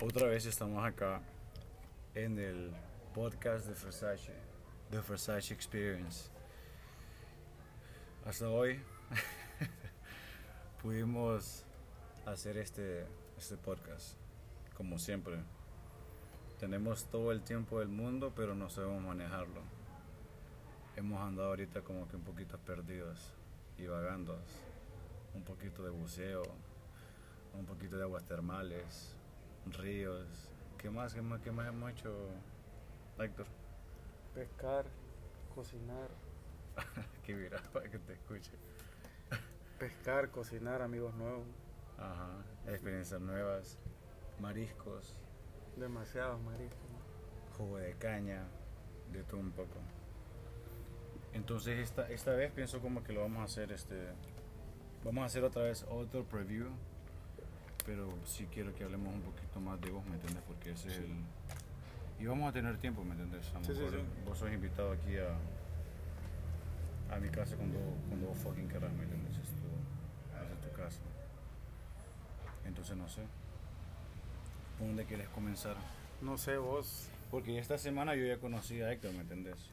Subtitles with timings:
[0.00, 1.20] Otra vez estamos acá
[2.14, 2.72] en el
[3.12, 4.32] podcast de Versace,
[4.92, 6.30] The Versace Experience.
[8.24, 8.80] Hasta hoy
[10.82, 11.64] pudimos
[12.26, 13.06] hacer este,
[13.36, 14.16] este podcast,
[14.76, 15.38] como siempre.
[16.60, 19.62] Tenemos todo el tiempo del mundo, pero no sabemos manejarlo.
[20.94, 23.34] Hemos andado ahorita como que un poquito perdidos
[23.76, 24.38] y vagando.
[25.34, 26.44] Un poquito de buceo,
[27.52, 29.17] un poquito de aguas termales,
[29.66, 30.26] ríos.
[30.78, 32.14] ¿Qué más, qué más, qué más hemos hecho,
[33.18, 33.46] Héctor?
[34.34, 34.86] Pescar,
[35.54, 36.08] cocinar.
[37.24, 38.52] que mira, para que te escuche.
[39.78, 41.46] Pescar, cocinar, amigos nuevos.
[41.98, 42.28] Ajá,
[42.68, 43.78] experiencias nuevas,
[44.40, 45.16] mariscos,
[45.76, 46.88] Demasiados mariscos.
[47.56, 48.44] jugo de caña,
[49.12, 49.78] de todo un poco.
[51.32, 54.08] Entonces esta, esta vez pienso como que lo vamos a hacer este
[55.04, 56.68] vamos a hacer otra vez otro preview
[57.88, 60.42] pero sí quiero que hablemos un poquito más de vos, ¿me entiendes?
[60.46, 61.08] Porque ese es el
[62.20, 63.46] y vamos a tener tiempo, ¿me entiendes?
[63.54, 63.96] A Sí, sí, mejor sí.
[64.26, 65.38] vos sos invitado aquí a
[67.14, 69.38] a mi casa cuando, cuando vos fucking querrás, ¿me entiendes?
[69.38, 71.00] Es tu, es tu casa.
[72.66, 73.22] Entonces no sé.
[74.76, 75.76] ¿Por dónde quieres comenzar?
[76.20, 77.08] No sé, vos.
[77.30, 79.70] Porque esta semana yo ya conocí a Héctor, ¿me entendés?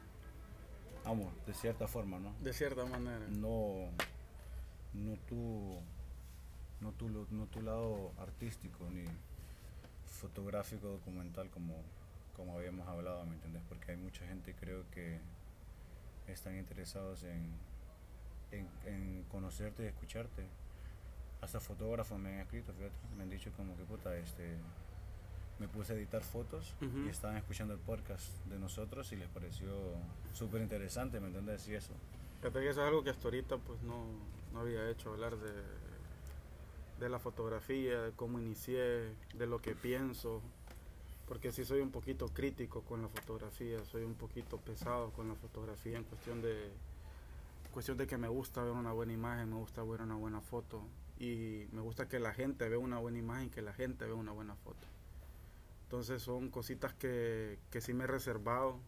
[1.04, 2.34] Vamos, de cierta forma, ¿no?
[2.40, 3.26] De cierta manera.
[3.28, 3.90] No,
[4.94, 5.82] no tu,
[6.82, 9.06] no tu, lo- no tu lado artístico ni
[10.06, 11.76] fotográfico documental como,
[12.36, 13.62] como habíamos hablado, ¿me entendés?
[13.68, 15.20] Porque hay mucha gente creo que
[16.28, 17.52] están interesados en,
[18.52, 20.46] en, en conocerte y escucharte.
[21.42, 24.56] Hasta fotógrafos me han escrito, fíjate, me han dicho como que puta, este,
[25.60, 26.74] me puse a editar fotos
[27.06, 29.70] y estaban escuchando el podcast de nosotros y les pareció
[30.34, 31.68] súper interesante, ¿me entendés?
[31.68, 31.94] Y eso.
[32.42, 34.06] Fíjate que eso es algo que hasta ahorita pues no,
[34.54, 35.52] no había hecho, hablar de,
[37.00, 40.42] de la fotografía, de cómo inicié, de lo que pienso.
[41.28, 45.36] Porque sí soy un poquito crítico con la fotografía, soy un poquito pesado con la
[45.36, 46.72] fotografía en cuestión de
[47.76, 50.82] cuestión de que me gusta ver una buena imagen, me gusta ver una buena foto
[51.20, 54.32] y me gusta que la gente vea una buena imagen, que la gente vea una
[54.32, 54.88] buena foto.
[55.84, 58.80] Entonces son cositas que, que sí me he reservado.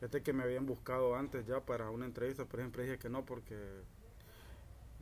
[0.00, 3.24] Fíjate que me habían buscado antes ya para una entrevista, por ejemplo dije que no
[3.24, 3.56] porque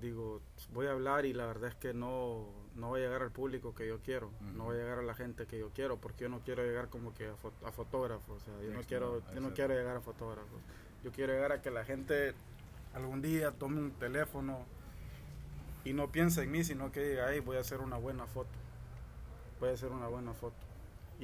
[0.00, 0.40] digo,
[0.72, 3.74] voy a hablar y la verdad es que no, no voy a llegar al público
[3.74, 6.28] que yo quiero, no voy a llegar a la gente que yo quiero, porque yo
[6.28, 9.40] no quiero llegar como que a, fo- a fotógrafos, o sea, yo no quiero, yo
[9.40, 10.60] no quiero llegar a fotógrafos,
[11.02, 12.34] yo quiero llegar a que la gente
[12.92, 14.64] algún día tome un teléfono
[15.84, 18.50] y no piense en mí, sino que diga, ay, voy a hacer una buena foto,
[19.60, 20.56] voy a hacer una buena foto.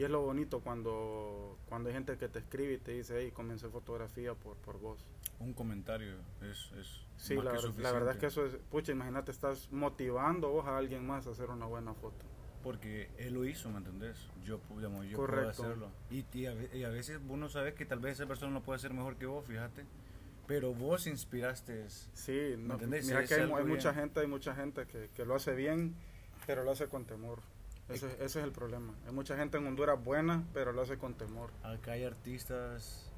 [0.00, 3.33] Y es lo bonito cuando, cuando hay gente que te escribe y te dice, hey,
[3.33, 5.05] comencé fotografía por, por vos.
[5.41, 8.56] Un comentario es, es Sí, más la, que ver- la verdad es que suficiente.
[8.56, 12.25] eso es, pucha, imagínate, estás motivando vos a alguien más a hacer una buena foto.
[12.62, 14.16] Porque él lo hizo, ¿me entendés?
[14.43, 15.91] Yo, digamos, yo puedo hacerlo.
[16.11, 18.62] Y, y a, y a veces vos no sabes que tal vez esa persona lo
[18.62, 19.84] puede hacer mejor que vos, fíjate.
[20.47, 21.91] Pero vos inspiraste.
[21.91, 23.06] Sí, no, entendés?
[23.06, 25.94] mira que hay, hay mucha gente, hay mucha gente que, que lo hace bien,
[26.47, 27.41] pero lo hace con temor.
[27.94, 28.94] Ese, ese es el problema.
[29.06, 31.50] Hay mucha gente en Honduras buena, pero lo hace con temor.
[31.62, 33.10] Acá hay artistas,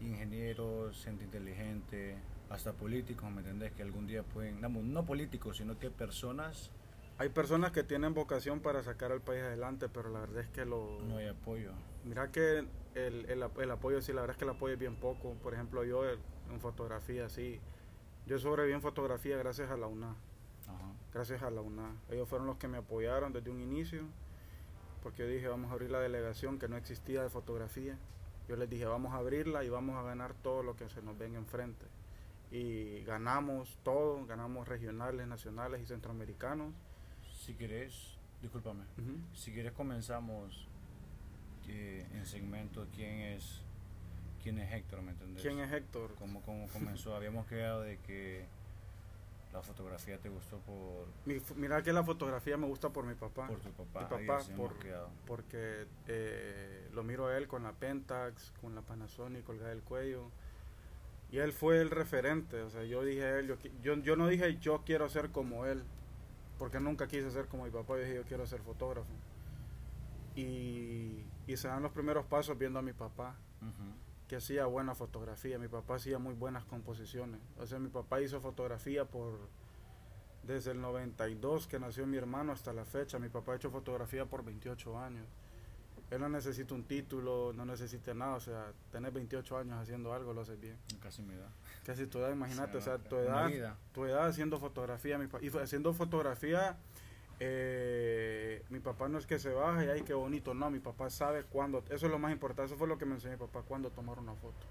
[0.00, 2.16] ingenieros, gente inteligente,
[2.50, 3.72] hasta políticos, ¿me entendés?
[3.72, 6.70] Que algún día pueden, no políticos, sino que personas,
[7.18, 10.64] Hay personas que tienen vocación para sacar al país adelante, pero la verdad es que
[10.64, 11.00] lo...
[11.02, 11.70] no hay apoyo.
[12.04, 12.64] Mira que
[12.94, 15.34] el, el, ap- el apoyo, sí, la verdad es que el apoyo es bien poco.
[15.42, 17.60] Por ejemplo, yo en fotografía, sí.
[18.26, 20.16] Yo sobreviví en fotografía gracias a la UNA.
[20.68, 20.92] Ajá.
[21.12, 21.94] Gracias a la UNA.
[22.10, 24.02] Ellos fueron los que me apoyaron desde un inicio.
[25.02, 27.98] Porque yo dije, vamos a abrir la delegación que no existía de fotografía.
[28.48, 31.18] Yo les dije, vamos a abrirla y vamos a ganar todo lo que se nos
[31.18, 31.86] venga enfrente.
[32.50, 36.72] Y ganamos todo, ganamos regionales, nacionales y centroamericanos.
[37.44, 39.16] Si querés, discúlpame, Ujú.
[39.34, 40.68] si querés comenzamos
[41.68, 43.62] eh, en segmento quién es
[44.42, 45.42] quién es Héctor, ¿me entendés?
[45.42, 46.14] ¿Quién es Héctor?
[46.18, 47.14] ¿Cómo, cómo comenzó?
[47.16, 48.44] Habíamos quedado de que
[49.52, 53.46] la fotografía te gustó por, Mi mira que la fotografía me gusta por mi papá.
[53.48, 54.00] por tu papá.
[54.18, 54.74] Mi papá, por-
[55.26, 60.30] porque eh, lo miro a él con la Pentax, con la Panasonic colgada del cuello.
[61.30, 64.26] Y él fue el referente, o sea, yo dije a él, yo, yo, yo no
[64.28, 65.82] dije yo quiero ser como él,
[66.58, 69.08] porque nunca quise ser como mi papá, yo dije yo quiero ser fotógrafo.
[70.34, 73.92] Y, y se dan los primeros pasos viendo a mi papá, Ujú.
[74.32, 78.40] Que hacía buena fotografía, mi papá hacía muy buenas composiciones, o sea, mi papá hizo
[78.40, 79.38] fotografía por
[80.42, 84.24] desde el 92 que nació mi hermano hasta la fecha, mi papá ha hecho fotografía
[84.24, 85.26] por 28 años.
[86.10, 90.32] Él no necesita un título, no necesita nada, o sea, tener 28 años haciendo algo
[90.32, 90.78] lo haces bien.
[91.02, 91.50] Casi me da.
[91.84, 95.92] Casi tu edad, imagínate, o sea, tu edad, tu edad haciendo fotografía, mi y haciendo
[95.92, 96.78] fotografía
[97.40, 101.10] eh, mi papá no es que se baje y ay, qué bonito, no, mi papá
[101.10, 103.62] sabe cuándo, eso es lo más importante, eso fue lo que me enseñó mi papá,
[103.66, 104.66] cuándo tomar una foto.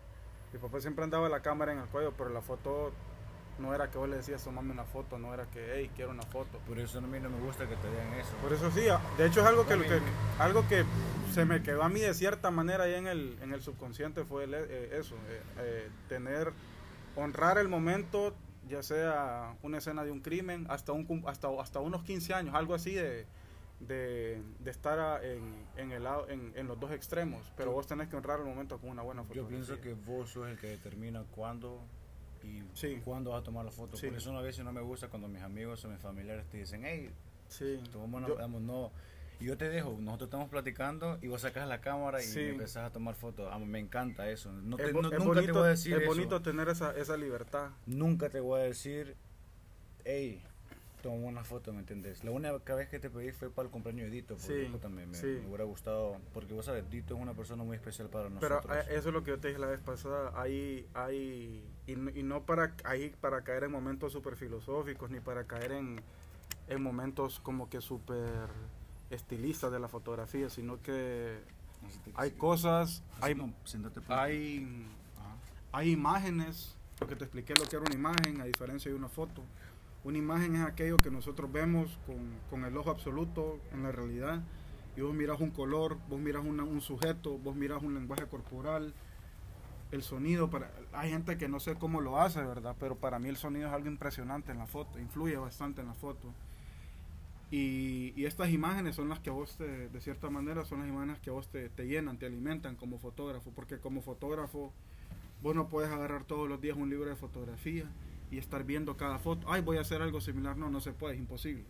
[0.54, 2.92] Mi papá siempre andaba la cámara en el cuello, pero la foto
[3.60, 6.24] no era que vos le decías tomame una foto, no era que, hey, quiero una
[6.24, 6.58] foto.
[6.68, 8.34] Por eso a mí no me gusta que te digan eso.
[8.42, 8.82] Por eso sí,
[9.18, 10.02] de hecho es algo que, que
[10.40, 10.84] algo que
[11.32, 14.46] se me quedó a mí de cierta manera ahí en el, en el subconsciente fue
[14.50, 16.52] eh, eso, eh, eh, tener,
[17.16, 18.36] honrar el momento,
[18.72, 22.74] ya sea una escena de un crimen, hasta, un, hasta, hasta unos 15 años, algo
[22.74, 23.26] así de,
[23.80, 28.16] de, estar en, en, el lado, en, en, los dos extremos, pero vos tenés que
[28.16, 29.60] honrar el momento con una buena fotografía.
[29.60, 31.80] Yo pienso que vos sos el que determina cuándo
[32.44, 33.98] y cuándo vas a tomar la foto.
[33.98, 36.84] Por eso una vez no me gusta cuando mis amigos o mis familiares te dicen,
[36.86, 37.12] hey,
[37.48, 37.80] sí.
[37.92, 38.92] tomamos, yo, no,
[39.42, 42.94] y yo te dejo, nosotros estamos platicando y vos sacas la cámara y empezás a
[42.94, 43.52] tomar fotos.
[43.66, 44.52] me encanta eso.
[44.52, 47.72] No es, nunca bonito, te voy a decir Es bonito tener esa, esa libertad.
[47.88, 49.16] Nunca te voy a decir,
[50.06, 50.44] hey,
[51.02, 52.24] toma una foto, ¿me entendés?
[52.24, 55.18] La única vez que te pedí fue para el cumpleaños de Dito, porque también me,
[55.48, 58.62] hubiera gustado, porque vos sabes, Dito es una persona muy especial para nosotros.
[58.68, 61.94] Pero eh, eso es lo que yo te dije la vez pasada, hay, hay y,
[61.94, 66.00] y no para, ahí para caer en momentos súper filosóficos, ni para caer en,
[66.68, 68.48] en momentos como que súper
[69.12, 71.40] estilistas de la fotografía, sino que
[72.16, 73.36] hay cosas, hay,
[74.08, 74.88] hay,
[75.72, 79.10] hay imágenes, lo que te expliqué lo que era una imagen a diferencia de una
[79.10, 79.44] foto.
[80.04, 82.18] Una imagen es aquello que nosotros vemos con,
[82.50, 84.42] con el ojo absoluto en la realidad
[84.96, 88.94] y vos miras un color, vos miras un sujeto, vos miras un lenguaje corporal,
[89.92, 92.76] el sonido, para, hay gente que no sé cómo lo hace, ¿verdad?
[92.80, 95.94] Pero para mí el sonido es algo impresionante en la foto, influye bastante en la
[95.94, 96.34] foto.
[97.52, 100.88] Y, y, estas imágenes son las que a vos, te, de cierta manera, son las
[100.88, 104.72] imágenes que a vos te, te, llenan, te alimentan como fotógrafo, porque como fotógrafo
[105.42, 107.92] vos no puedes agarrar todos los días un libro de fotografía
[108.32, 109.52] y estar viendo cada foto.
[109.52, 110.58] Ay, voy a hacer algo similar.
[110.58, 111.66] No, no se puede, es imposible.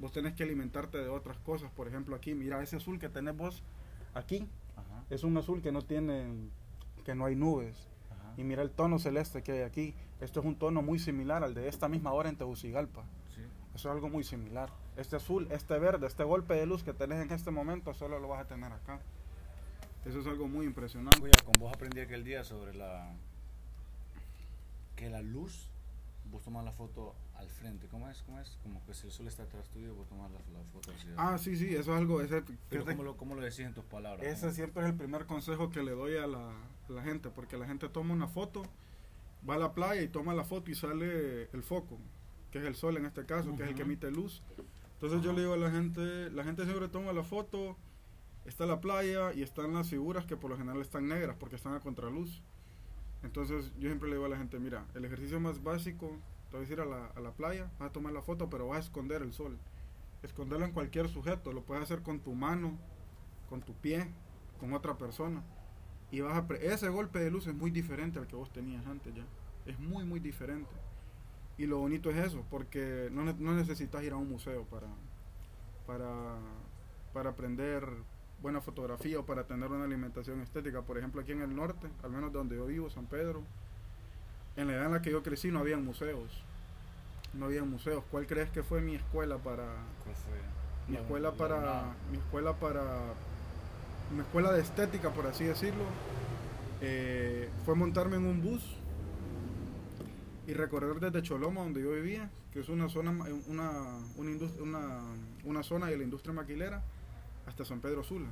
[0.00, 1.70] Vos tenés que alimentarte de otras cosas.
[1.70, 3.62] Por ejemplo, aquí, mira ese azul que tenés vos
[4.14, 4.48] aquí.
[5.10, 6.26] Es un azul que no tiene,
[7.04, 7.88] que no hay nubes.
[8.36, 9.94] Y mira el tono celeste que hay aquí.
[10.20, 13.04] Esto es un tono muy similar al de esta misma hora en Tegucigalpa.
[13.74, 14.70] Eso es algo muy similar.
[14.96, 18.28] Este azul, este verde, este golpe de luz que tenés en este momento, solo lo
[18.28, 19.00] vas a tener acá.
[20.04, 21.22] Eso es algo muy impresionante.
[21.22, 23.14] Oye, con vos aprendí aquel día sobre la
[24.96, 25.70] que la luz,
[26.30, 27.88] vos tomas la foto al frente.
[27.88, 28.22] ¿Cómo es?
[28.22, 28.58] ¿Cómo es?
[28.62, 30.38] Como que si el sol está atrás tuyo, vos tomas la,
[30.72, 31.08] foto así.
[31.16, 32.20] Ah, sí, sí, eso es algo.
[32.20, 34.26] Ese, Pero ¿cómo, lo, ¿cómo, lo, decís en tus palabras?
[34.26, 37.56] Ese siempre es el primer consejo que le doy a la, a la gente, porque
[37.56, 38.62] la gente toma una foto,
[39.48, 41.98] va a la playa y toma la foto y sale el foco
[42.52, 44.42] que es el sol en este caso, que es el que emite luz.
[45.02, 47.76] Entonces yo le digo a la gente, la gente siempre toma la foto,
[48.44, 51.74] está la playa y están las figuras que por lo general están negras porque están
[51.74, 52.40] a contraluz.
[53.24, 56.16] Entonces yo siempre le digo a la gente, mira, el ejercicio más básico,
[56.52, 58.68] te vas a ir a la, a la playa, vas a tomar la foto, pero
[58.68, 59.58] vas a esconder el sol.
[60.22, 62.78] Esconderlo en cualquier sujeto, lo puedes hacer con tu mano,
[63.48, 64.06] con tu pie,
[64.60, 65.42] con otra persona.
[66.12, 69.12] Y vas a ese golpe de luz es muy diferente al que vos tenías antes
[69.16, 69.24] ya.
[69.66, 70.70] Es muy, muy diferente.
[71.58, 74.88] Y lo bonito es eso, porque no, no necesitas ir a un museo para,
[75.86, 76.36] para,
[77.12, 77.86] para aprender
[78.40, 80.82] buena fotografía o para tener una alimentación estética.
[80.82, 83.42] Por ejemplo, aquí en el norte, al menos donde yo vivo, San Pedro,
[84.56, 86.42] en la edad en la que yo crecí no había museos.
[87.34, 88.04] No había museos.
[88.10, 89.64] ¿Cuál crees que fue mi escuela para...
[90.88, 91.94] Mi escuela para...
[92.10, 92.84] Mi escuela para...
[94.12, 95.84] Mi escuela de estética, por así decirlo,
[96.82, 98.76] eh, fue montarme en un bus
[100.46, 103.12] y recorrer desde Choloma, donde yo vivía, que es una zona,
[103.46, 103.70] una,
[104.16, 105.02] una,
[105.44, 106.82] una, zona de la industria maquilera,
[107.46, 108.28] hasta San Pedro Sula.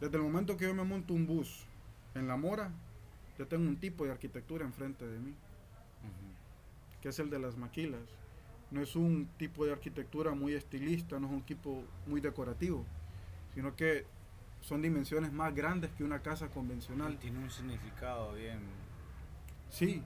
[0.00, 1.64] Desde el momento que yo me monto un bus
[2.14, 2.70] en La Mora,
[3.38, 5.34] yo tengo un tipo de arquitectura enfrente de mí,
[7.00, 8.00] que es el de las maquilas.
[8.70, 12.84] No es un tipo de arquitectura muy estilista, no es un tipo muy decorativo,
[13.54, 14.04] sino que
[14.60, 17.16] son dimensiones más grandes que una casa convencional.
[17.18, 18.58] tiene un significado bien.
[19.70, 20.02] Sí,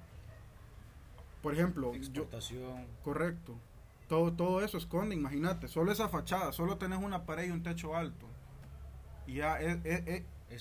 [1.43, 2.87] por ejemplo, exportación.
[3.03, 3.59] correcto.
[4.09, 7.97] Todo, todo eso esconde, imagínate, solo esa fachada, solo tenés una pared y un techo
[7.97, 8.27] alto.
[9.27, 9.59] Y ya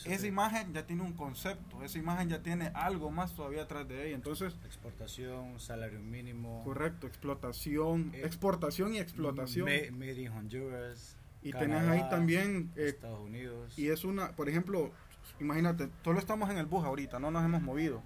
[0.06, 4.08] esa imagen ya tiene un concepto, esa imagen ya tiene algo más todavía atrás de
[4.08, 4.16] ella.
[4.16, 6.64] Entonces, exportación, salario mínimo.
[6.64, 9.66] Correcto, explotación, eh, exportación y explotación.
[9.66, 11.18] Made in Honduras.
[11.44, 13.78] Y tenés ahí también eh, Estados Unidos.
[13.78, 14.92] Y es una, por ejemplo,
[15.40, 18.02] imagínate, solo estamos en el bus ahorita, no nos hemos movido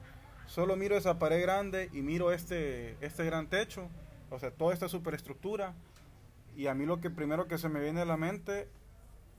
[0.48, 3.90] Solo miro esa pared grande y miro este, este gran techo,
[4.30, 5.74] o sea, toda esta superestructura.
[6.56, 8.70] Y a mí lo que primero que se me viene a la mente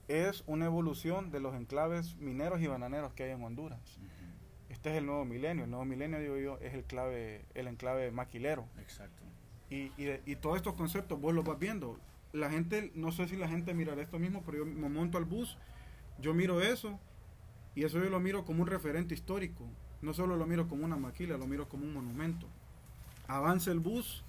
[0.07, 3.79] es una evolución de los enclaves mineros y bananeros que hay en Honduras.
[4.69, 5.63] Este es el nuevo milenio.
[5.63, 8.67] El nuevo milenio, digo yo, es el, clave, el enclave maquilero.
[8.79, 9.23] Exacto.
[9.69, 11.99] Y, y, y todos estos conceptos vos los vas viendo.
[12.33, 15.25] la gente, no sé si la gente mirará esto mismo, pero yo me monto al
[15.25, 15.57] bus,
[16.19, 16.99] yo miro eso
[17.75, 19.65] y eso yo lo miro como un referente histórico.
[20.01, 22.47] No solo lo miro como una maquila, lo miro como un monumento.
[23.27, 24.23] Avanza el bus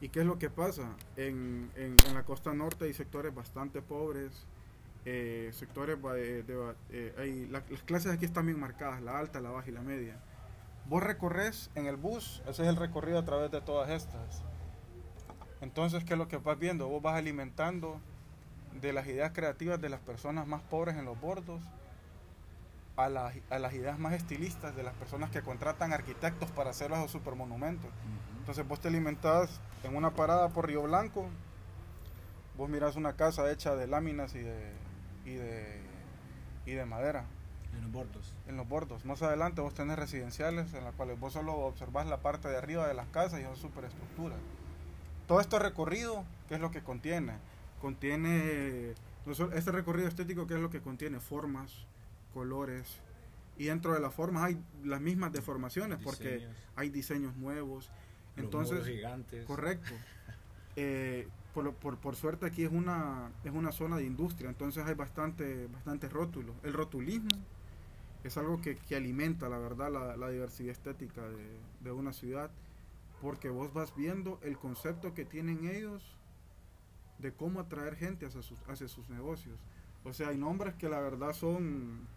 [0.00, 0.94] y ¿qué es lo que pasa?
[1.16, 4.46] En, en, la costa norte hay sectores bastante pobres,
[5.04, 9.40] eh, sectores de, de, eh, hay, la, las clases aquí están bien marcadas, la alta,
[9.40, 10.20] la baja y la media.
[10.86, 14.42] Vos recorres en el bus, ese es el recorrido a través de todas estas.
[15.62, 16.86] Entonces, ¿qué es lo que vas viendo?
[16.88, 17.98] Vos vas alimentando
[18.80, 21.62] de las ideas creativas de las personas más pobres en los bordos
[22.96, 26.90] a, la, a las ideas más estilistas de las personas que contratan arquitectos para hacer
[26.90, 27.90] los supermonumentos.
[27.90, 28.38] Uh -huh.
[28.38, 31.26] Entonces vos te alimentás en una parada por Río Blanco,
[32.56, 34.72] vos mirás una casa hecha de láminas y de,
[35.24, 35.80] y de,
[36.66, 37.24] y de madera.
[37.74, 38.34] En los bordos.
[38.46, 39.04] En los bordos.
[39.04, 42.86] Más adelante vos tenés residenciales en las cuales vos solo observás la parte de arriba
[42.86, 44.38] de las casas y son superestructuras.
[45.26, 47.32] Todo este recorrido, ¿qué es lo que contiene?
[47.80, 48.94] Contiene,
[49.54, 51.18] este recorrido estético, ¿qué es lo que contiene?
[51.18, 51.84] Formas,
[52.34, 53.00] colores,
[53.56, 56.16] y dentro de las formas hay las mismas deformaciones diseños.
[56.16, 57.90] porque hay diseños nuevos.
[58.36, 59.46] Los Entonces, gigantes.
[59.46, 59.94] correcto.
[60.76, 64.94] Eh, por, por, por, suerte aquí es una, es una zona de industria, entonces hay
[64.94, 66.52] bastante, bastante rótulo.
[66.64, 67.28] El rotulismo
[68.24, 72.50] es algo que, que alimenta, la verdad, la, la diversidad estética de, de, una ciudad,
[73.22, 76.02] porque vos vas viendo el concepto que tienen ellos
[77.18, 79.56] de cómo atraer gente hacia sus, hacia sus negocios.
[80.02, 82.08] O sea, hay nombres que la verdad son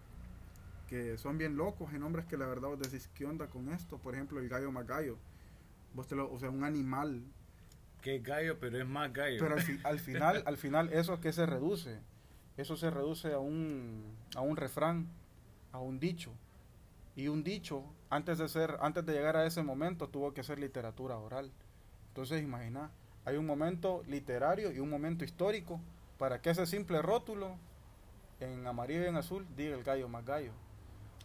[0.87, 3.97] que son bien locos, hay nombres que la verdad vos decís, ¿qué onda con esto?
[3.97, 5.17] Por ejemplo, el gallo más gallo.
[5.93, 7.23] Vos te lo, o sea, un animal
[8.01, 9.37] que es gallo, pero es más gallo.
[9.39, 11.99] Pero al, fi al final, al final, ¿eso a qué se reduce?
[12.55, 15.07] Eso se reduce a un, a un refrán,
[15.71, 16.31] a un dicho.
[17.15, 20.59] Y un dicho, antes de ser, antes de llegar a ese momento, tuvo que ser
[20.59, 21.51] literatura oral.
[22.09, 22.91] Entonces, imagina,
[23.25, 25.81] hay un momento literario y un momento histórico
[26.17, 27.57] para que ese simple rótulo
[28.39, 30.51] en amarillo y en azul diga el gallo más gallo.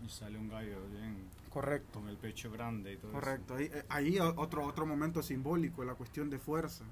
[0.04, 1.16] Y sale un gallo bien
[1.52, 2.00] Correcto.
[2.00, 3.59] Con el pecho grande y todo Correcto.
[3.59, 3.85] eso.
[3.90, 6.85] Ahí, ahí otro, otro momento simbólico, la cuestión de fuerza,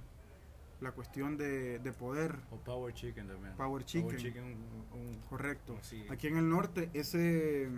[0.80, 2.36] la cuestión de, de poder.
[2.50, 3.54] O Power Chicken también.
[3.56, 4.08] Power Chicken.
[4.08, 5.78] Power chicken un, un, Correcto.
[5.80, 6.04] Así.
[6.10, 7.70] Aquí en el norte, ese,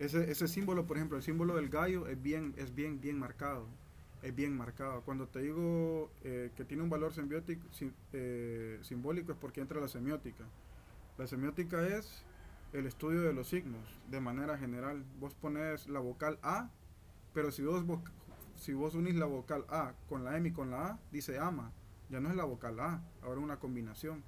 [0.00, 3.66] ese, ese símbolo, por ejemplo, el símbolo del gallo es bien, es bien, bien marcado.
[4.22, 5.02] Es bien marcado.
[5.02, 9.80] Cuando te digo eh, que tiene un valor simbiótico, sim, eh, simbólico es porque entra
[9.80, 10.44] la semiótica.
[11.16, 12.24] La semiótica es
[12.72, 15.04] el estudio de los signos de manera general.
[15.18, 16.70] Vos pones la vocal A,
[17.32, 17.84] pero si vos,
[18.56, 21.72] si vos unís la vocal A con la M y con la A, dice ama.
[22.08, 24.22] Ya no es la vocal A, ahora es una combinación.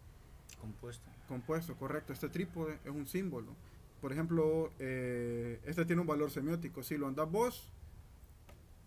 [0.60, 1.08] Compuesto.
[1.28, 2.12] Compuesto, correcto.
[2.12, 3.54] Este trípode es un símbolo.
[4.00, 6.82] Por ejemplo, eh, este tiene un valor semiótico.
[6.82, 7.72] Si lo andás vos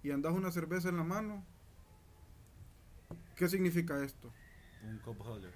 [0.03, 1.43] y andás una cerveza en la mano,
[3.35, 4.31] ¿qué significa esto?
[4.87, 5.53] Un cup holder.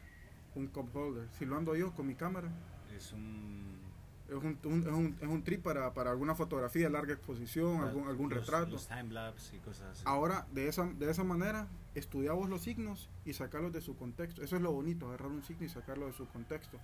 [0.56, 1.28] Un cup holder.
[1.38, 2.50] Si lo ando yo con mi cámara,
[2.96, 3.85] es un
[4.28, 7.88] es un, un, es un, es un trip para, para, alguna fotografía, larga exposición, la,
[7.88, 8.72] algún, algún los, retrato.
[8.72, 10.04] Los timelapse y cosas así.
[10.06, 14.42] Ahora, de esa, de esa manera, estudiamos los signos y sacarlos de su contexto.
[14.42, 16.80] Eso es lo bonito, agarrar un signo y sacarlo de su contexto.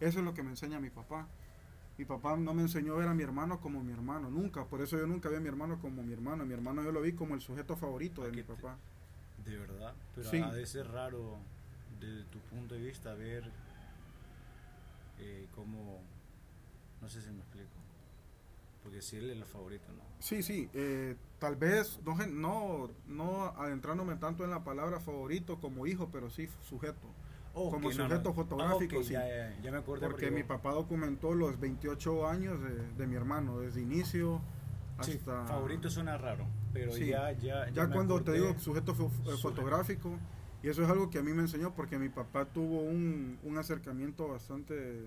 [0.00, 1.28] Eso es lo que me enseña mi papá.
[1.98, 4.64] Mi papá no me enseñó a ver a mi hermano como mi hermano, nunca.
[4.64, 6.46] Por eso yo nunca vi a mi hermano como mi hermano.
[6.46, 8.78] Mi hermano yo lo vi como el sujeto favorito de mi papá.
[9.44, 10.38] De verdad, pero Sí.
[10.38, 11.36] ha de ser raro
[12.00, 13.50] desde tu punto de vista ver
[15.18, 16.00] eh, cómo,
[17.00, 17.70] no sé si me explico,
[18.82, 20.02] porque si él es el favorito, ¿no?
[20.18, 25.86] Sí, sí, eh, tal vez no, no, no adentrándome tanto en la palabra favorito como
[25.86, 27.08] hijo, pero sí sujeto.
[27.52, 28.34] Oh, Como sujeto no.
[28.34, 29.12] fotográfico, Ah, sí.
[29.14, 33.16] ya, ya, ya me acordé Porque mi papá documentó los 28 años de, de mi
[33.16, 34.40] hermano, desde inicio
[35.00, 35.46] Sí, hasta...
[35.46, 37.06] favorito suena raro, pero Sí.
[37.08, 39.38] ya, ya, Ya cuando te digo sujeto fo- eh, Sujeto.
[39.38, 40.16] fotográfico,
[40.62, 43.58] y eso es algo que a mí me enseñó porque mi papá tuvo un, un
[43.58, 45.06] acercamiento bastante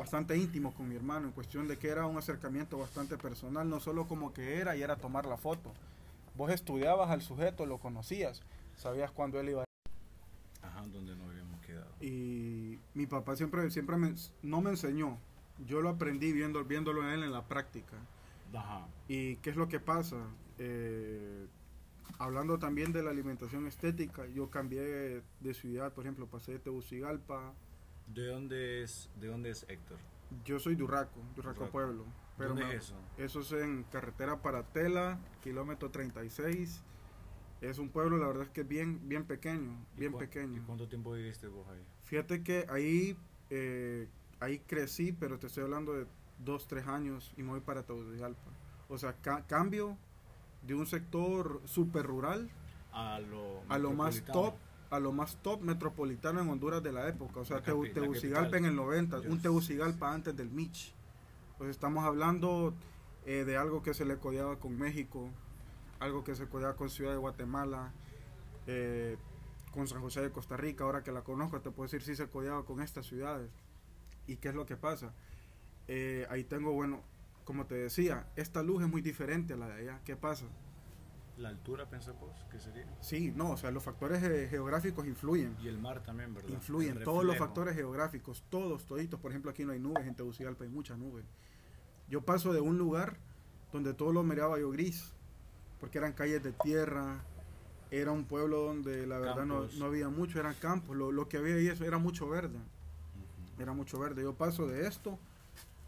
[0.00, 3.80] bastante íntimo con mi hermano en cuestión de que era un acercamiento bastante personal, no
[3.80, 5.70] solo como que era y era tomar la foto.
[6.36, 8.40] Vos estudiabas al sujeto, lo conocías,
[8.76, 9.64] sabías cuándo él iba
[10.62, 11.90] Ajá, donde nos habíamos quedado.
[12.00, 15.18] y mi papá siempre siempre me, no me enseñó,
[15.66, 17.96] yo lo aprendí viendo, viéndolo en él en la práctica.
[18.54, 18.86] Ajá.
[19.06, 20.16] ¿Y qué es lo que pasa?
[20.58, 21.46] Eh,
[22.18, 27.52] hablando también de la alimentación estética, yo cambié de ciudad, por ejemplo, pasé de Tegucigalpa,
[28.06, 29.98] ¿De dónde es, de dónde es Héctor?
[30.44, 31.72] yo soy de Urraco, de Urraco Urraco.
[31.72, 32.04] Pueblo.
[32.38, 32.94] Pero ¿Dónde me- es eso?
[33.18, 36.82] Eso es en carretera para Tela, kilómetro 36.
[37.60, 40.56] Es un pueblo, la verdad es que es bien, bien pequeño, ¿Y bien cuán- pequeño.
[40.56, 41.84] ¿Y cuánto tiempo viviste vos ahí?
[42.04, 43.16] Fíjate que ahí,
[43.50, 46.06] eh, ahí crecí, pero te estoy hablando de
[46.38, 48.50] dos, tres años y me voy para Tegucigalpa.
[48.88, 49.98] O sea, ca- cambio
[50.62, 52.48] de un sector súper rural
[52.92, 54.54] A lo, a lo más top
[54.90, 57.40] a lo más top metropolitano en Honduras de la época.
[57.40, 59.42] O sea, la Tegucigalpa en el 90, un Yes.
[59.42, 60.92] Tegucigalpa antes del Mitch.
[61.58, 62.74] Pues estamos hablando
[63.24, 65.30] eh, de algo que se le codeaba con México,
[66.00, 67.92] algo que se codeaba con Ciudad de Guatemala,
[68.66, 69.16] eh,
[69.72, 70.84] con San José de Costa Rica.
[70.84, 73.50] Ahora que la conozco, te puedo decir si se codeaba con estas ciudades.
[74.26, 75.12] ¿Y qué es lo que pasa?
[75.86, 77.02] Eh, ahí tengo, bueno,
[77.44, 80.00] como te decía, esta luz es muy diferente a la de allá.
[80.04, 80.46] ¿Qué pasa?
[81.40, 82.86] La altura, pensás vos, que sería.
[83.00, 85.56] Sí, no, o sea, los factores eh, geográficos influyen.
[85.62, 86.50] Y el mar también, ¿verdad?
[86.50, 89.18] Influyen todos los factores geográficos, todos, toditos.
[89.18, 91.24] Por ejemplo, aquí no hay nubes, en Tegucigalpa hay muchas nubes.
[92.08, 93.16] Yo paso de un lugar
[93.72, 95.14] donde todo lo miraba yo gris,
[95.78, 97.24] porque eran calles de tierra,
[97.90, 101.38] era un pueblo donde la verdad no, no había mucho, eran campos, lo, lo que
[101.38, 103.62] había ahí eso era mucho verde, Ujú.
[103.62, 104.22] era mucho verde.
[104.22, 105.18] Yo paso de esto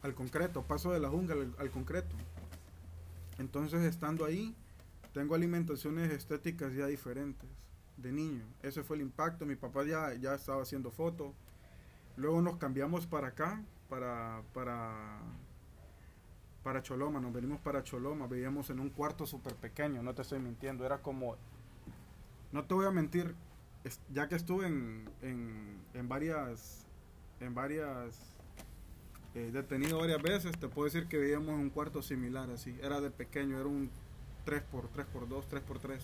[0.01, 2.17] al concreto, paso de la jungla al, al concreto.
[3.39, 4.57] Entonces, estando ahí,
[5.13, 7.49] tengo alimentaciones estéticas ya diferentes
[7.97, 8.45] de niño.
[8.63, 9.47] Ese fue el impacto.
[9.47, 11.35] Mi papá ya, ya estaba haciendo fotos.
[12.17, 15.21] Luego nos cambiamos para acá, para, para,
[16.63, 17.21] para Choloma.
[17.21, 18.27] Nos venimos para Choloma.
[18.27, 20.85] Vivíamos en un cuarto súper pequeño, no te estoy mintiendo.
[20.85, 21.37] Era como,
[22.53, 23.35] no te voy a mentir,
[24.13, 26.87] ya que estuve en, en, en varias,
[27.41, 28.33] en varias,
[29.35, 32.79] eh, detenido varias veces, te puedo decir que vivíamos en un cuarto similar así.
[32.83, 33.91] Era de pequeño, era un
[34.47, 34.63] 3x,
[34.95, 35.99] 3x2, 3x3.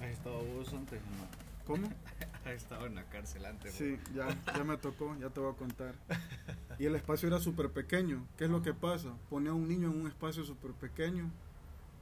[0.00, 1.00] ¿Has estado vos antes?
[1.00, 1.44] No.
[1.66, 1.88] ¿Cómo?
[2.44, 3.72] Has estado en la cárcel antes.
[3.74, 5.94] Sí, ya, ya me tocó, ya te voy a contar.
[6.78, 8.26] Y el espacio era súper pequeño.
[8.36, 9.10] ¿Qué es lo que pasa?
[9.30, 11.30] Ponía a un niño en un espacio súper pequeño.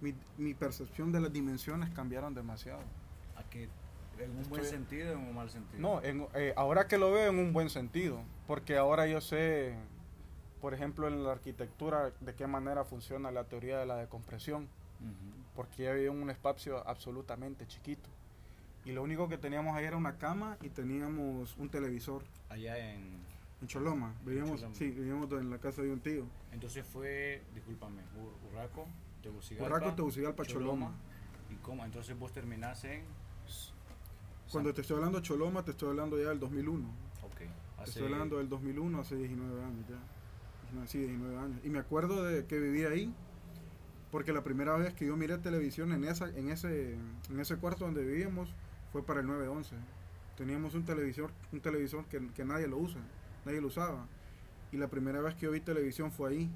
[0.00, 2.80] Mi, mi percepción de las dimensiones cambiaron demasiado.
[3.36, 3.68] ¿A qué?
[4.18, 5.78] ¿En un buen sentido o en un mal sentido?
[5.80, 9.74] No, en- eh, ahora que lo veo en un buen sentido, porque ahora yo sé,
[10.62, 14.62] por ejemplo, en la arquitectura, de qué manera funciona la teoría de la decompresión,
[15.00, 15.41] Ujú.
[15.54, 18.08] Porque ya vivía en un espacio absolutamente chiquito.
[18.84, 22.22] Y lo único que teníamos ahí era una cama y teníamos un televisor.
[22.48, 23.32] Allá en...
[23.60, 24.74] En Choloma, vivíamos, Choloma.
[24.74, 26.24] sí, vivíamos en la casa de un tío.
[26.50, 28.86] Entonces fue, discúlpame, Ur- Urraco,
[29.22, 30.92] Tegucigalpa, Urraco, Tegucigalpa, Choloma.
[31.48, 31.84] ¿Y cómo?
[31.84, 33.04] Entonces vos terminás en...
[34.50, 36.88] Cuando te estoy hablando de Choloma, te estoy hablando ya del 2001.
[37.22, 37.36] Ok.
[37.36, 37.46] Te
[37.82, 39.96] Hace- estoy hablando del 2001, hace 19 años ya.
[40.62, 41.60] 19, sí, 19 años.
[41.64, 43.14] Y me acuerdo de que viví ahí,
[44.12, 46.94] porque la primera vez que yo miré televisión en, esa, en, ese,
[47.30, 48.54] en ese cuarto donde vivíamos
[48.92, 49.74] fue para el 911.
[50.36, 53.00] Teníamos un televisor, un televisor que, que nadie lo usa,
[53.44, 54.06] nadie lo usaba.
[54.70, 56.50] Y la primera vez que yo vi televisión fue ahí.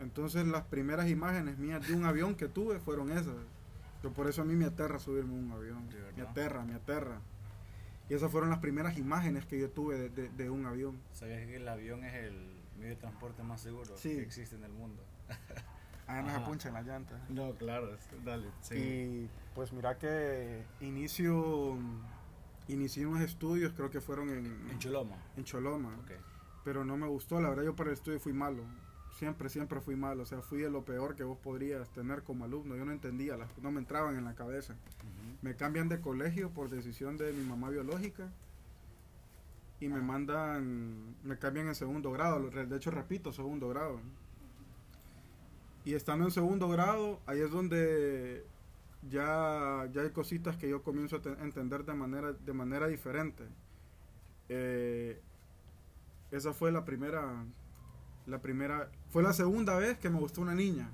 [0.00, 3.34] Entonces las primeras imágenes mías de un avión que tuve fueron esas.
[4.02, 5.88] Yo por eso a mí me aterra subirme a un avión.
[6.16, 7.20] Me aterra, me aterra.
[8.08, 10.98] Y esas fueron las primeras imágenes que yo tuve de, de- de un avión.
[11.12, 14.10] ¿Sabías que el avión es el medio de transporte más seguro Sí.
[14.16, 15.02] que existe en el mundo?
[16.18, 17.30] Ah, no se punchan las llantas.
[17.30, 18.48] No, claro, dale.
[18.70, 21.76] Y pues mira que inicio,
[22.68, 25.16] inicié unos estudios, creo que fueron en, En Choloma.
[25.36, 25.96] en Choloma,
[26.64, 28.62] pero no me gustó, la verdad yo para el estudio fui malo,
[29.18, 32.44] siempre, siempre fui malo, o sea, fui de lo peor que vos podrías tener como
[32.44, 34.74] alumno, yo no entendía, las, no me entraban en la cabeza.
[35.40, 38.28] Me cambian de colegio por decisión de mi mamá biológica
[39.80, 44.00] y me mandan, me cambian en segundo grado, de hecho repito, segundo grado.
[45.84, 48.44] Y estando en segundo grado, ahí es donde
[49.10, 53.44] ya, ya hay cositas que yo comienzo a te- entender de manera, de manera diferente.
[54.48, 55.20] Eh,
[56.30, 57.44] esa fue la primera,
[58.26, 60.90] la primera, fue la segunda vez que me gustó una niña.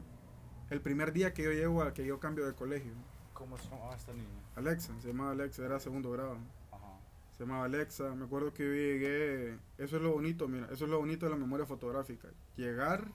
[0.70, 2.92] El primer día que yo llego a que yo cambio de colegio.
[3.35, 4.27] ¿Cómo se llamaba esta niña?
[4.57, 6.38] Alexa, se llamaba Alexa, era segundo grado.
[6.72, 6.98] Ajá.
[7.37, 10.90] Se llamaba Alexa, me acuerdo que yo llegué, eso es lo bonito, mira, eso es
[10.90, 12.29] lo bonito de la memoria fotográfica.
[12.57, 13.07] Llegar,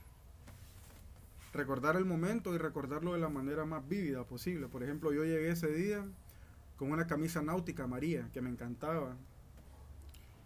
[1.54, 4.68] recordar el momento y recordarlo de la manera más vívida posible.
[4.68, 6.04] Por ejemplo, yo llegué ese día
[6.78, 9.16] con una camisa náutica amarilla que me encantaba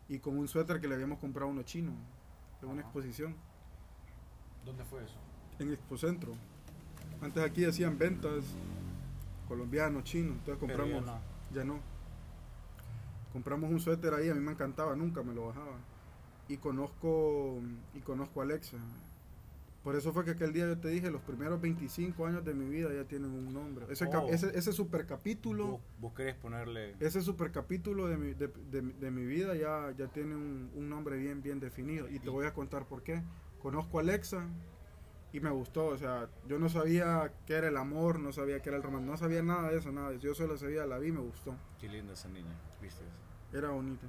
[0.10, 1.92] y con un suéter que le habíamos comprado a uno chino
[2.62, 3.36] en una exposición
[4.66, 5.16] ¿Dónde fue eso?
[5.60, 6.34] en Expocentro.
[7.22, 8.44] Antes aquí hacían ventas
[9.48, 11.56] colombianos, chinos, entonces Pero ya compramos no.
[11.56, 11.80] ya no.
[13.34, 15.78] Compramos un suéter ahí, a mí me encantaba, nunca me lo bajaba.
[16.48, 17.60] Y conozco
[17.94, 18.78] y conozco a Alexa.
[19.88, 22.66] Por eso fue que aquel día yo te dije, los primeros 25 años de mi
[22.66, 23.86] vida ya tienen un nombre.
[23.90, 24.28] Ese, Oh.
[24.28, 26.98] ese, ese super capítulo, ¿Vos, vos querés ponerle...
[27.00, 30.90] ese super capítulo de mi, de, de- de mi vida ya, ya tiene un, un
[30.90, 32.10] nombre bien, bien definido.
[32.10, 33.24] Y te voy a contar por qué.
[33.62, 34.46] Conozco a Alexa
[35.32, 35.86] y me gustó.
[35.86, 39.08] O sea, yo no sabía qué era el amor, no sabía qué era el romance,
[39.10, 40.10] no sabía nada de eso, nada.
[40.10, 40.28] de eso.
[40.28, 41.56] Yo solo sabía, la vi y me gustó.
[41.80, 43.06] Qué linda esa niña, ¿viste?
[43.54, 44.06] Era bonita.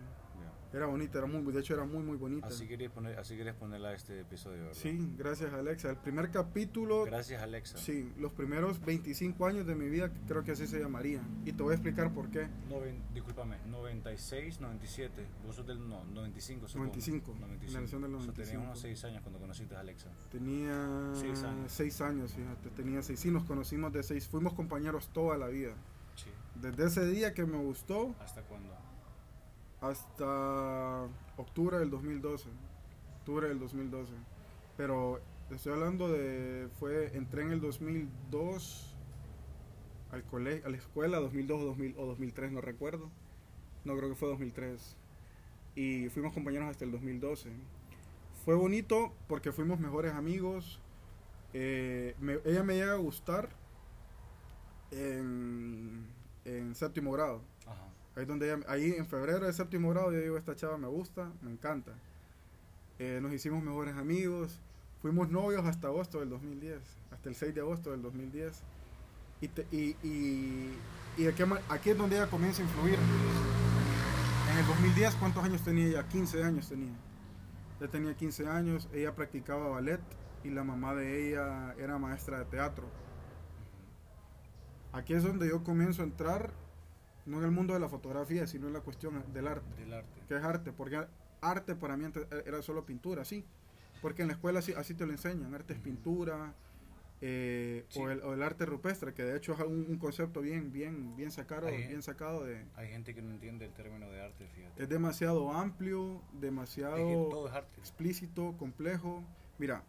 [0.72, 2.46] Era bonita, era muy, de hecho era muy, muy bonita.
[2.48, 4.74] Así querías poner, así querías ponerla a este episodio, ¿verdad?
[4.74, 5.88] Sí, gracias Alexa.
[5.90, 7.78] El primer capítulo, Gracias, Alexa.
[7.78, 11.22] sí, los primeros 25 años de mi vida creo que así se llamaría.
[11.46, 12.48] Y te voy a explicar por qué.
[12.68, 15.26] Noven, discúlpame, 96, 97.
[15.46, 16.86] Vos sos del no, 95, supongo.
[16.88, 17.66] 95, 95.
[17.72, 18.44] generación del O sea, 95.
[18.44, 20.10] tenías unos 6 años cuando conociste a Alexa.
[20.30, 21.72] Tenía Seis años.
[21.72, 23.18] seis años, fíjate, tenía seis.
[23.20, 25.72] Sí, nos conocimos de seis, fuimos compañeros toda la vida.
[26.14, 26.30] Sí.
[26.56, 28.74] Desde ese día que me gustó ¿Hasta cuándo?
[29.80, 32.48] Hasta octubre del 2012.
[33.20, 34.12] Octubre del 2012.
[34.76, 38.96] Pero estoy hablando de, fue, entré en el 2002
[40.10, 43.10] al colegio, a la escuela, 2002 o, 2000, o 2003, no recuerdo.
[43.84, 44.96] No, creo que fue 2003.
[45.74, 47.50] Y fuimos compañeros hasta el 2012.
[48.44, 50.80] Fue bonito porque fuimos mejores amigos.
[51.52, 52.14] Eh,
[52.44, 53.48] ella me llega a gustar
[54.90, 56.06] en,
[56.44, 57.42] en séptimo grado.
[58.18, 61.30] Ahí, donde ella- ahí en febrero de séptimo grado yo digo, esta chava me gusta,
[61.40, 61.92] me encanta.
[62.98, 64.58] Eh, nos hicimos mejores amigos,
[65.00, 66.80] fuimos novios hasta agosto del 2010,
[67.12, 68.60] hasta el 6 de agosto del 2010.
[69.40, 70.74] Y, te- y, y,
[71.16, 72.98] y ma- aquí es donde ella comienza a influir.
[74.50, 76.08] En el 2010, ¿cuántos años tenía ella?
[76.08, 76.92] 15 años tenía.
[77.80, 80.00] Ya tenía 15 años, ella practicaba ballet
[80.42, 82.84] y la mamá de ella era maestra de teatro.
[84.92, 86.50] Aquí es donde yo comienzo a entrar,
[87.28, 89.74] no en el mundo de la fotografía, sino en la cuestión del arte.
[89.80, 90.20] Del arte.
[90.28, 90.72] ¿Qué es arte?
[90.72, 91.06] Porque
[91.40, 93.44] arte para mí antes era solo pintura, sí.
[94.02, 95.54] Porque en la escuela así, así te lo enseñan.
[95.54, 96.54] Arte es pintura,
[97.20, 97.98] eh, Sí.
[98.00, 101.16] o, el, o el arte rupestre, que de hecho es un, un concepto bien, bien,
[101.16, 102.64] bien sacado, Ahí- bien sacado de...
[102.76, 104.82] Hay gente que no entiende el término de arte, fíjate.
[104.82, 107.80] Es demasiado amplio, Es que demasiado todo es arte.
[107.80, 109.24] explícito, complejo.
[109.58, 109.82] Mira,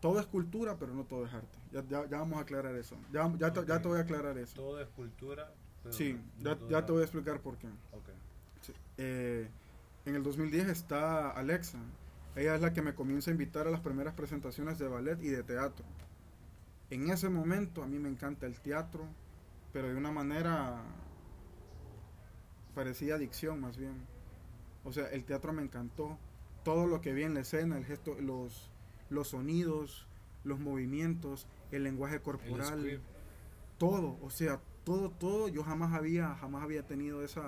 [0.00, 1.58] todo es cultura, pero no todo es arte.
[1.70, 2.96] Ya, ya, ya vamos a aclarar eso.
[3.12, 4.54] Ya, ya, te, ya te voy a aclarar eso.
[4.54, 5.52] Todo es cultura.
[5.82, 7.68] Pero Sí, ya, ya te voy a explicar por qué.
[7.92, 8.08] Ok.
[8.62, 8.72] Sí.
[8.98, 9.48] Eh,
[10.04, 11.78] en el 2010 está Alexa.
[12.36, 15.28] Ella es la que me comienza a invitar a las primeras presentaciones de ballet y
[15.28, 15.84] de teatro.
[16.90, 19.06] En ese momento a mí me encanta el teatro,
[19.72, 20.82] pero de una manera
[22.74, 24.06] parecía adicción más bien.
[24.84, 26.18] O sea, el teatro me encantó.
[26.64, 28.70] Todo lo que vi en la escena, el gesto, los,
[29.10, 30.06] los sonidos,
[30.44, 33.04] los movimientos, el lenguaje El corporal script.
[33.78, 37.42] todo, o sea, todo, todo, yo jamás había, jamás había tenido esa,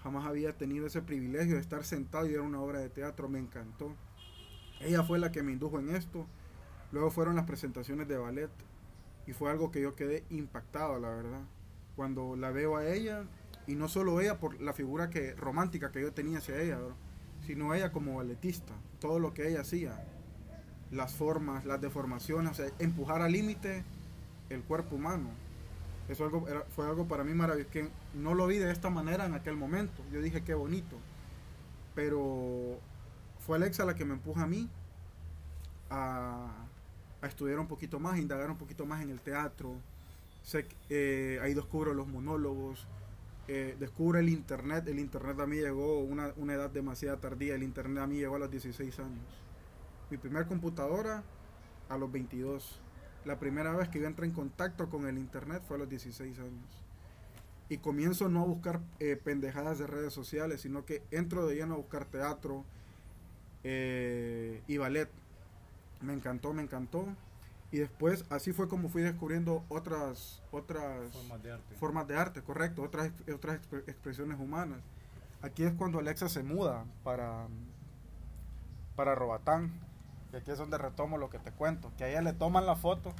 [0.00, 3.40] jamás había tenido ese privilegio de estar sentado y ver una obra de teatro, me
[3.40, 3.96] encantó.
[4.80, 6.28] Ella fue la que me indujo en esto,
[6.92, 8.50] luego fueron las presentaciones de ballet
[9.26, 11.42] y fue algo que yo quedé impactado, la verdad,
[11.96, 13.24] cuando la veo a ella
[13.66, 16.78] y no solo ella por la figura que romántica que yo tenía hacia ella,
[17.44, 20.00] sino ella como balletista, todo lo que ella hacía,
[20.92, 23.82] las formas, las deformaciones, o sea, empujar al límite
[24.48, 25.49] el cuerpo humano.
[26.10, 26.28] Eso
[26.74, 30.02] fue algo para mí maravilloso, que no lo vi de esta manera en aquel momento.
[30.12, 30.96] Yo dije, qué bonito.
[31.94, 32.80] Pero
[33.38, 34.68] fue Alexa la que me empuja a mí
[35.88, 36.66] a,
[37.22, 39.76] estudiar un poquito más, a indagar un poquito más en el teatro.
[40.88, 42.88] Eh, ahí descubro los monólogos,
[43.46, 44.88] eh, descubro el internet.
[44.88, 47.54] El internet a mí llegó una, una edad demasiado tardía.
[47.54, 49.26] El internet a mí llegó a los 16 años.
[50.10, 51.22] Mi primer computadora
[51.88, 52.80] a los 22.
[53.24, 56.38] La primera vez que yo entré en contacto con el internet fue a los 16
[56.38, 56.82] años.
[57.68, 61.74] Y comienzo no a buscar eh, pendejadas de redes sociales, sino que entro de lleno
[61.74, 62.64] a buscar teatro
[63.62, 65.08] eh, y ballet.
[66.00, 67.06] Me encantó, me encantó.
[67.72, 71.74] Y después así fue como fui descubriendo otras otras Formas de arte.
[71.76, 74.80] formas de arte, correcto, otras otras expre- expresiones humanas.
[75.42, 77.46] Aquí es cuando Alexa se muda para
[78.96, 79.70] para Robatán.
[80.32, 82.76] Y aquí es donde retomo lo que te cuento, que a ella le toman la
[82.76, 83.12] foto,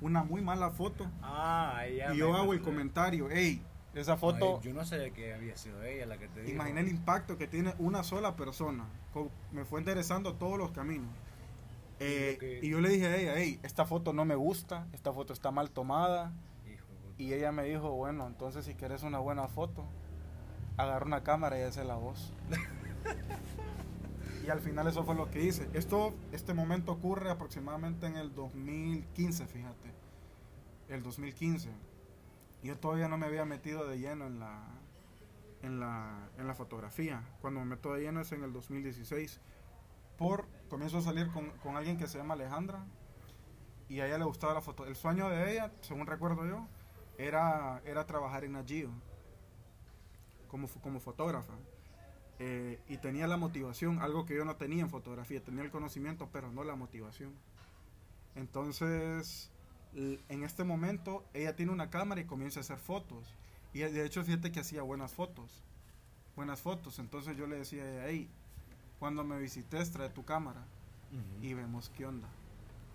[0.00, 3.62] una muy mala foto, Ah, ya y yo hago el comentario, hey,
[3.94, 6.52] esa Ay, foto, yo no sabía que había sido ella la que te dijo.
[6.54, 8.84] Imaginé el impacto que tiene una sola persona.
[9.52, 11.10] Me fue enderezando todos los caminos.
[11.98, 15.12] Eh, que- Y yo le dije a ella, hey, esta foto no me gusta, esta
[15.12, 16.32] foto está mal tomada.
[16.66, 16.86] Hijo
[17.16, 17.22] de.
[17.22, 19.84] Y ella me dijo, bueno, entonces si quieres una buena foto,
[20.78, 22.32] agarra una cámara y hace la voz.
[24.44, 25.68] y al final eso fue lo que hice.
[25.72, 29.92] Esto, este momento ocurre aproximadamente en el 2015, fíjate.
[30.88, 31.70] El 2015.
[32.62, 34.64] Yo todavía no me había metido de lleno en la,
[35.62, 37.22] en la, en la fotografía.
[37.40, 39.40] Cuando me meto de lleno es en el 2016.
[40.18, 42.84] Por, comienzo a salir con, con alguien que se llama Alejandra.
[43.88, 44.86] Y a ella le gustaba la foto.
[44.86, 46.66] El sueño de ella, según recuerdo yo,
[47.18, 48.90] era, era trabajar en Nat Geo
[50.50, 51.54] como, como fotógrafa.
[52.42, 55.42] Eh, y tenía la motivación, algo que yo no tenía en fotografía.
[55.42, 57.32] Tenía el conocimiento, pero no la motivación.
[58.34, 59.50] Entonces,
[59.94, 63.34] en este momento, ella tiene una cámara y comienza a hacer fotos.
[63.72, 65.62] Y de hecho, fíjate que hacía buenas fotos.
[66.36, 66.98] buenas fotos.
[66.98, 68.28] Entonces yo le decía a ella, hey,
[68.98, 70.60] cuando me visites trae tu cámara
[71.12, 71.44] Ujú.
[71.44, 72.28] y vemos qué onda.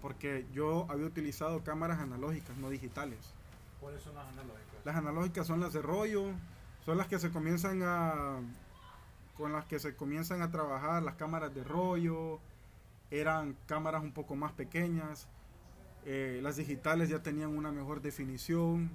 [0.01, 3.19] Porque yo había utilizado cámaras analógicas, no digitales.
[3.79, 4.85] ¿Cuáles son las analógicas?
[4.85, 6.31] Las analógicas son las de rollo,
[6.85, 8.39] son las que se comienzan a
[9.37, 12.39] con las que se comienzan a trabajar las cámaras de rollo,
[13.11, 15.27] eran cámaras un poco más pequeñas,
[16.05, 18.91] eh, las digitales ya tenían una mejor definición,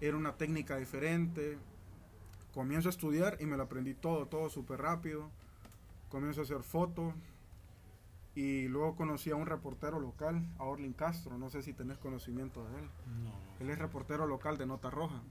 [0.00, 1.58] era una técnica diferente.
[2.54, 5.30] Comienzo a estudiar y me lo aprendí todo, todo súper rápido.
[6.08, 7.14] Comienzo a hacer fotos
[8.34, 12.64] y luego conocí a un reportero local, a Orlin Castro, no sé si tenés conocimiento
[12.68, 12.90] de él.
[13.24, 13.32] No.
[13.60, 15.22] Él es reportero local de Nota Roja.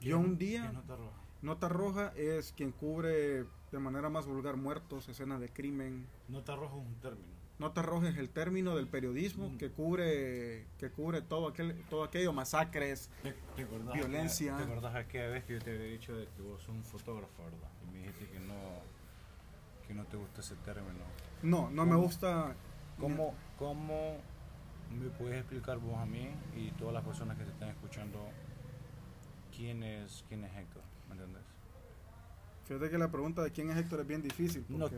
[0.00, 1.16] Yo un ¿Qué día, nota roja?
[1.44, 6.06] Nota Roja es quien cubre de manera más vulgar muertos, escenas de crimen.
[6.28, 7.34] Nota roja es un término.
[7.58, 9.58] Nota Roja es el término del periodismo Mm.
[9.58, 13.10] que cubre que cubre todo aquel todo aquello, masacres.
[13.22, 14.56] ¿Te, te acordás Violencia.
[14.56, 17.44] ¿Te acordás aquella vez que yo te había dicho de que vos sos un fotógrafo,
[17.44, 17.68] verdad?
[17.86, 18.54] Y me dijiste que no,
[19.86, 21.04] que no te gusta ese término.
[21.42, 22.56] No, no me gusta.
[22.98, 24.16] ¿Cómo, ¿Cómo
[24.90, 28.18] me puedes explicar vos a mí y todas las personas que te están escuchando
[29.56, 30.82] quién es, quién es Héctor?
[32.66, 34.64] Fíjate que la pregunta de quién es Héctor es bien difícil.
[34.68, 34.88] No,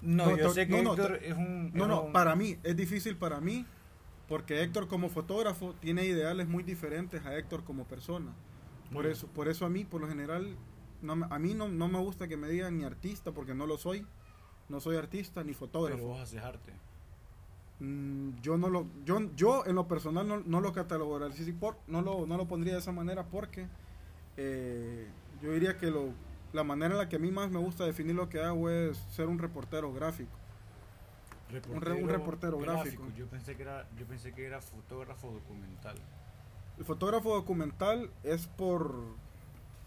[0.00, 1.72] No, No, yo sé que no, no, Héctor es un...
[1.74, 3.66] No, no, un- para mí, es difícil para mí,
[4.28, 8.32] porque Héctor como fotógrafo tiene ideales muy diferentes a Héctor como persona.
[8.92, 9.10] Por Mm.
[9.10, 10.56] eso, por eso a mí, por lo general,
[11.02, 13.76] no a mí no, no me gusta que me digan ni artista, porque no lo
[13.78, 14.06] soy.
[14.68, 16.04] No soy artista ni Pero fotógrafo.
[16.06, 16.72] vos haces arte.
[17.80, 21.76] Mm, yo no lo, yo, yo en lo personal no, no lo catalogaría así, por,
[21.86, 23.66] no lo, no lo pondría de esa manera porque
[24.36, 25.06] eh,
[25.42, 26.10] yo diría que lo,
[26.52, 28.96] la manera en la que a mí más me gusta definir lo que hago es
[29.10, 30.30] ser un reportero gráfico.
[31.72, 33.04] Un re- un reportero gráfico.
[33.16, 35.96] Yo pensé que era, yo pensé que era fotógrafo documental.
[36.78, 38.94] El fotógrafo documental es por,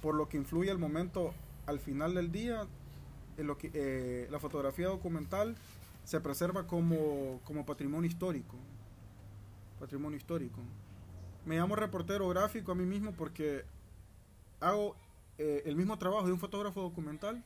[0.01, 1.33] por lo que influye el momento
[1.67, 2.65] al final del día.
[3.37, 5.55] En lo que, eh, la fotografía documental
[6.03, 8.55] se preserva como, como patrimonio histórico.
[9.79, 10.59] Patrimonio histórico.
[11.45, 13.63] Me llamo reportero gráfico a mí mismo porque
[14.59, 14.95] hago
[15.41, 17.43] eh, el mismo trabajo de un fotógrafo documental,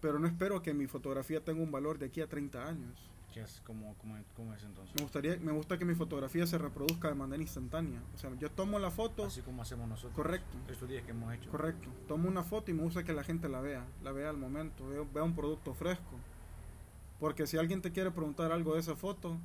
[0.00, 3.08] pero no espero que mi fotografía tenga un valor de aquí a 30 años.
[3.32, 4.94] ¿Qué es, cómo, cómo, cómo es entonces?
[4.96, 8.02] Me gustaría, me gusta que mi fotografía se reproduzca de manera instantánea.
[8.14, 10.14] O sea, yo tomo la foto, Así como hacemos nosotros.
[10.14, 10.56] Correcto.
[10.68, 11.50] Estos días que hemos hecho.
[11.50, 14.36] correcto, tomo una foto y me gusta que la gente la vea, la vea al
[14.36, 16.16] momento, vea, vea un producto fresco.
[17.20, 19.38] Porque si alguien te quiere preguntar algo de esa foto,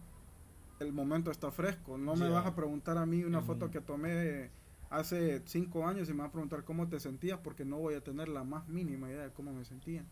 [0.79, 1.97] el momento está fresco.
[1.97, 2.31] No me Ya.
[2.33, 4.49] vas a preguntar a mí una foto que tomé
[4.89, 8.01] hace cinco años y me vas a preguntar cómo te sentías porque no voy a
[8.03, 10.03] tener la más mínima idea de cómo me sentía.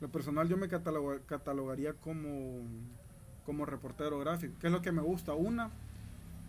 [0.00, 2.62] Lo personal yo me cataloga- catalogaría como,
[3.46, 4.54] como reportero gráfico.
[4.60, 5.34] ¿Qué es lo que me gusta?
[5.34, 5.70] Una,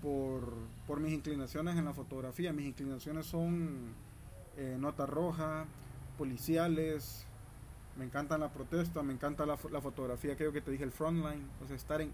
[0.01, 0.53] por,
[0.87, 2.53] por mis inclinaciones en la fotografía.
[2.53, 3.93] Mis inclinaciones son
[4.57, 5.65] eh, nota roja,
[6.17, 7.25] policiales.
[7.97, 11.47] Me encantan la protesta, me encanta la, la fotografía, creo que te dije el frontline,
[11.63, 12.11] o sea, estar en,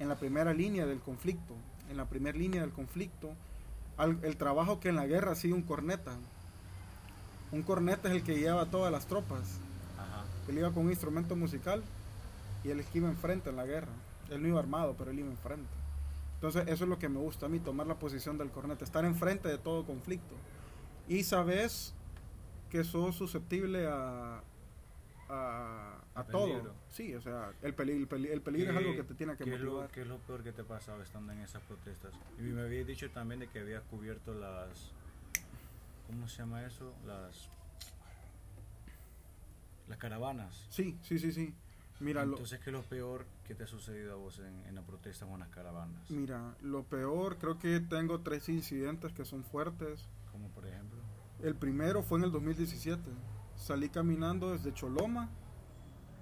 [0.00, 1.54] en la primera línea del conflicto,
[1.88, 3.30] en la primera línea del conflicto.
[3.98, 6.12] Al- el trabajo que en la guerra sigue un corneta.
[7.52, 9.58] Un corneta es el que lleva a todas las tropas.
[9.98, 10.24] Ajá.
[10.48, 11.82] Él iba con un instrumento musical
[12.64, 13.92] y él es que iba enfrente en la guerra.
[14.30, 15.68] Él no iba armado, pero él iba enfrente.
[16.34, 19.04] Entonces eso es lo que me gusta a mí, tomar la posición del corneta, estar
[19.04, 20.34] enfrente de todo conflicto.
[21.08, 21.94] Y sabes
[22.70, 24.42] que sos susceptible a,
[25.30, 26.46] a, a todo.
[26.46, 26.74] peligro.
[26.90, 29.44] Sí, o sea, el, peli- el, peli- el peligro es algo que te tiene que
[29.44, 29.90] ¿qué es, lo, motivar.
[29.90, 32.12] ¿Qué es lo peor que te ha pasado estando en esas protestas?
[32.38, 34.92] Y me habías dicho también de que habías cubierto las...
[36.06, 36.94] ¿Cómo se llama eso?
[37.06, 37.48] Las...
[39.88, 40.66] Las caravanas.
[40.70, 41.54] Sí, sí, sí, sí.
[42.00, 44.82] Mira, Entonces, ¿qué es lo peor que te ha sucedido a vos en, en la
[44.82, 46.08] protesta o en las caravanas?
[46.10, 50.04] mira, lo peor, creo que tengo tres incidentes que son fuertes.
[50.30, 50.98] Como por ejemplo...
[51.42, 53.02] El primero fue en el 2017.
[53.56, 55.28] Salí caminando desde Choloma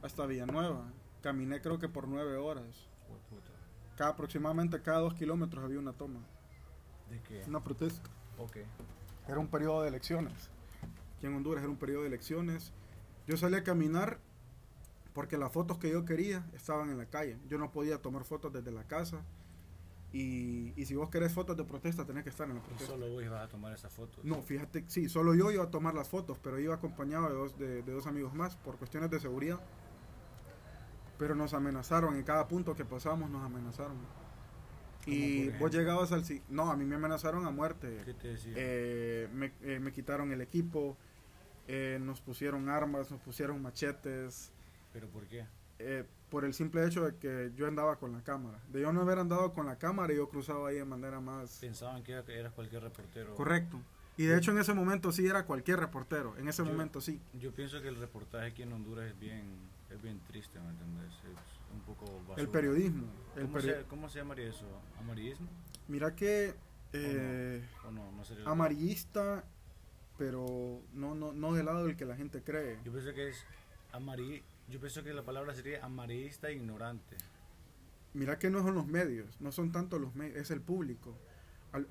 [0.03, 0.93] hasta Villanueva.
[1.23, 2.89] Caminé creo que por nueve horas.
[3.97, 6.21] Cada, aproximadamente cada dos kilómetros había una toma.
[7.11, 7.43] ¿De qué?
[7.47, 8.09] Una protesta.
[8.39, 8.59] Ok.
[9.27, 10.51] Era un periodo de elecciones.
[11.17, 12.73] Aquí en Honduras era un periodo de elecciones.
[13.27, 14.19] Yo salí a caminar
[15.15, 17.39] porque las fotos que yo quería estaban en la calle.
[17.49, 19.23] Yo no podía tomar fotos desde la casa.
[20.13, 22.93] Y, y si vos querés fotos de protesta, tenés que estar en la Y protesta.
[22.93, 24.25] solo vos ibas a tomar esas fotos.
[24.25, 27.59] No, fíjate, sí, solo yo iba a tomar las fotos, pero iba acompañado de dos,
[27.59, 29.59] de, de dos amigos más por cuestiones de seguridad.
[31.19, 33.97] Pero nos amenazaron, en cada punto que pasamos nos amenazaron.
[35.07, 36.25] Y vos llegabas al...
[36.25, 38.03] si- No, a mí me amenazaron a muerte.
[38.05, 38.53] ¿Qué te decía?
[38.57, 40.97] Eh, me, eh, me quitaron el equipo,
[41.69, 44.51] eh, nos pusieron armas, nos pusieron machetes,
[44.93, 45.47] ¿Pero por qué?
[45.79, 48.59] eh, por el simple hecho de que yo andaba con la cámara.
[48.73, 51.59] De yo no haber andado con la cámara, yo cruzaba ahí de manera más...
[51.61, 53.35] Pensaban que era- que eras cualquier reportero.
[53.37, 53.79] Correcto.
[54.17, 57.21] Y de hecho en ese momento sí era cualquier reportero, en ese Yo- momento sí.
[57.39, 59.45] Yo pienso que el reportaje aquí en Honduras es bien,
[59.97, 61.13] es bien triste, ¿me entiendes?
[61.13, 62.43] Es un poco basura.
[62.43, 63.07] El periodismo.
[63.37, 64.65] El ¿Cómo, peri- se, ¿Cómo se llamaría eso?
[64.99, 65.49] ¿Amarillismo?
[65.89, 66.55] Mira que
[66.93, 68.11] eh, ¿O no?
[68.13, 69.45] No sería amarillista,
[70.19, 72.79] pero no, no, no del lado del que la gente cree.
[72.85, 73.45] Yo pienso que es
[73.93, 74.43] amarillo.
[74.69, 77.17] Yo pienso que la palabra sería amarillista e ignorante.
[78.15, 81.15] Mira que no son los medios, no son tanto los medios, es el público.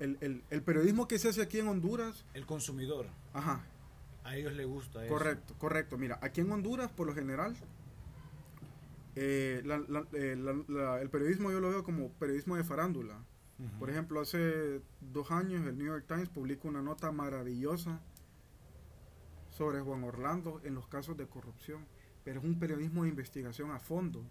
[0.00, 3.64] El, el- el periodismo que se hace aquí en Honduras, El consumidor, ajá,
[4.24, 5.14] a ellos les gusta eso.
[5.14, 5.96] correcto, correcto.
[5.96, 7.54] Mira, aquí en Honduras, por lo general,
[9.16, 10.36] eh, la- la- eh,
[10.68, 13.16] la- el periodismo yo lo veo como periodismo de farándula.
[13.58, 13.78] Ujú.
[13.78, 18.00] Por ejemplo, hace dos años el New York Times publicó una nota maravillosa
[19.50, 21.86] sobre Juan Orlando en los casos de corrupción,
[22.24, 24.22] pero es un periodismo de investigación a fondo,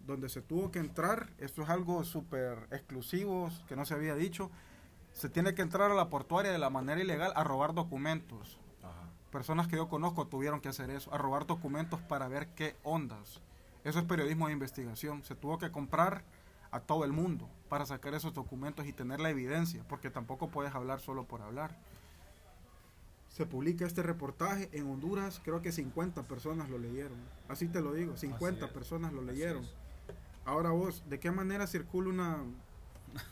[0.00, 4.50] donde se tuvo que entrar, esto es algo súper exclusivo que no se había dicho,
[5.12, 8.58] se tiene que entrar a la portuaria de la manera ilegal a robar documentos.
[9.30, 13.40] Personas que yo conozco tuvieron que hacer eso, a robar documentos para ver qué ondas.
[13.84, 15.24] Eso es periodismo de investigación.
[15.24, 16.24] Se tuvo que comprar
[16.70, 20.74] a todo el mundo para sacar esos documentos y tener la evidencia, porque tampoco puedes
[20.74, 21.76] hablar solo por hablar.
[23.28, 27.18] Se publica este reportaje en Honduras, creo que 50 personas lo leyeron.
[27.48, 29.66] Así te lo digo, 50 es, personas lo leyeron.
[30.44, 32.38] Ahora vos, ¿de qué manera circula una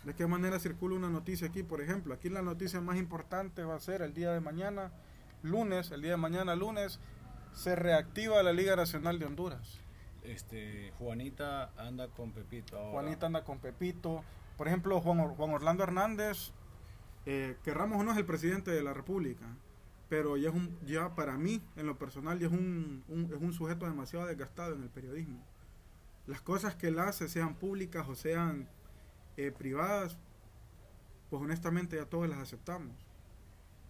[0.05, 1.63] de qué manera circula una noticia aquí?
[1.63, 4.93] Por ejemplo, aquí la noticia más importante va a ser el día de mañana,
[5.43, 7.01] lunes, el día de mañana lunes
[7.55, 9.80] se reactiva la Liga Nacional de Honduras.
[10.25, 12.91] Este, Juanita anda con Pepito ahora.
[12.93, 14.23] Juanita anda con Pepito.
[14.57, 16.53] Por ejemplo, Juan, Or- Juan Orlando Hernández,
[17.27, 19.47] eh, querramos o no es el presidente de la República,
[20.09, 23.41] pero ya es un, ya para mí, en lo personal, ya es un, un- es
[23.41, 25.43] un sujeto demasiado desgastado en el periodismo.
[26.27, 28.69] Las cosas que él hace, sean públicas o sean
[29.37, 30.19] eh, privadas,
[31.31, 32.93] pues honestamente ya todos las aceptamos.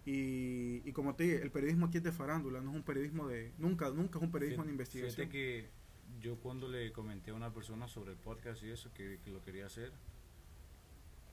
[0.05, 3.27] Y, y como te dije, el periodismo aquí es de farándula, no es un periodismo
[3.27, 3.51] de...
[3.59, 5.29] Nunca, nunca es un periodismo de investigación.
[5.29, 5.69] Que
[6.19, 9.41] yo cuando le comenté a una persona sobre el podcast y eso, que, que lo
[9.43, 9.91] quería hacer,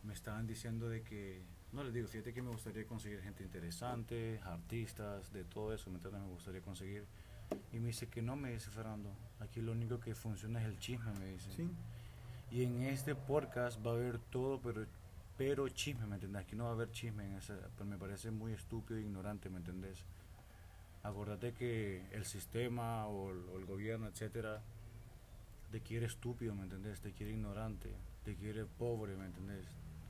[0.05, 4.41] me estaban diciendo de que, no les digo, fíjate que me gustaría conseguir gente interesante,
[4.45, 5.99] artistas, de todo eso, ¿me?
[5.99, 7.05] Me gustaría conseguir.
[7.73, 9.11] Y me dice que no, me dice Fernando,
[9.41, 11.51] aquí lo único que funciona es el chisme, me dice.
[11.53, 11.69] Sí.
[12.51, 14.87] Y en este podcast va a haber todo, pero
[15.39, 16.43] pero chisme, ¿me entendés?
[16.43, 19.49] Aquí no va a haber chisme en ese, pero me parece muy estúpido e ignorante,
[19.49, 20.05] ¿me entendés?
[21.03, 24.63] Acordate que el sistema o el, o el gobierno, etcétera,
[25.71, 27.01] te quiere estúpido, ¿me entendés?
[27.01, 27.91] Te quiere ignorante,
[28.25, 29.65] te quiere pobre, ¿me entendés?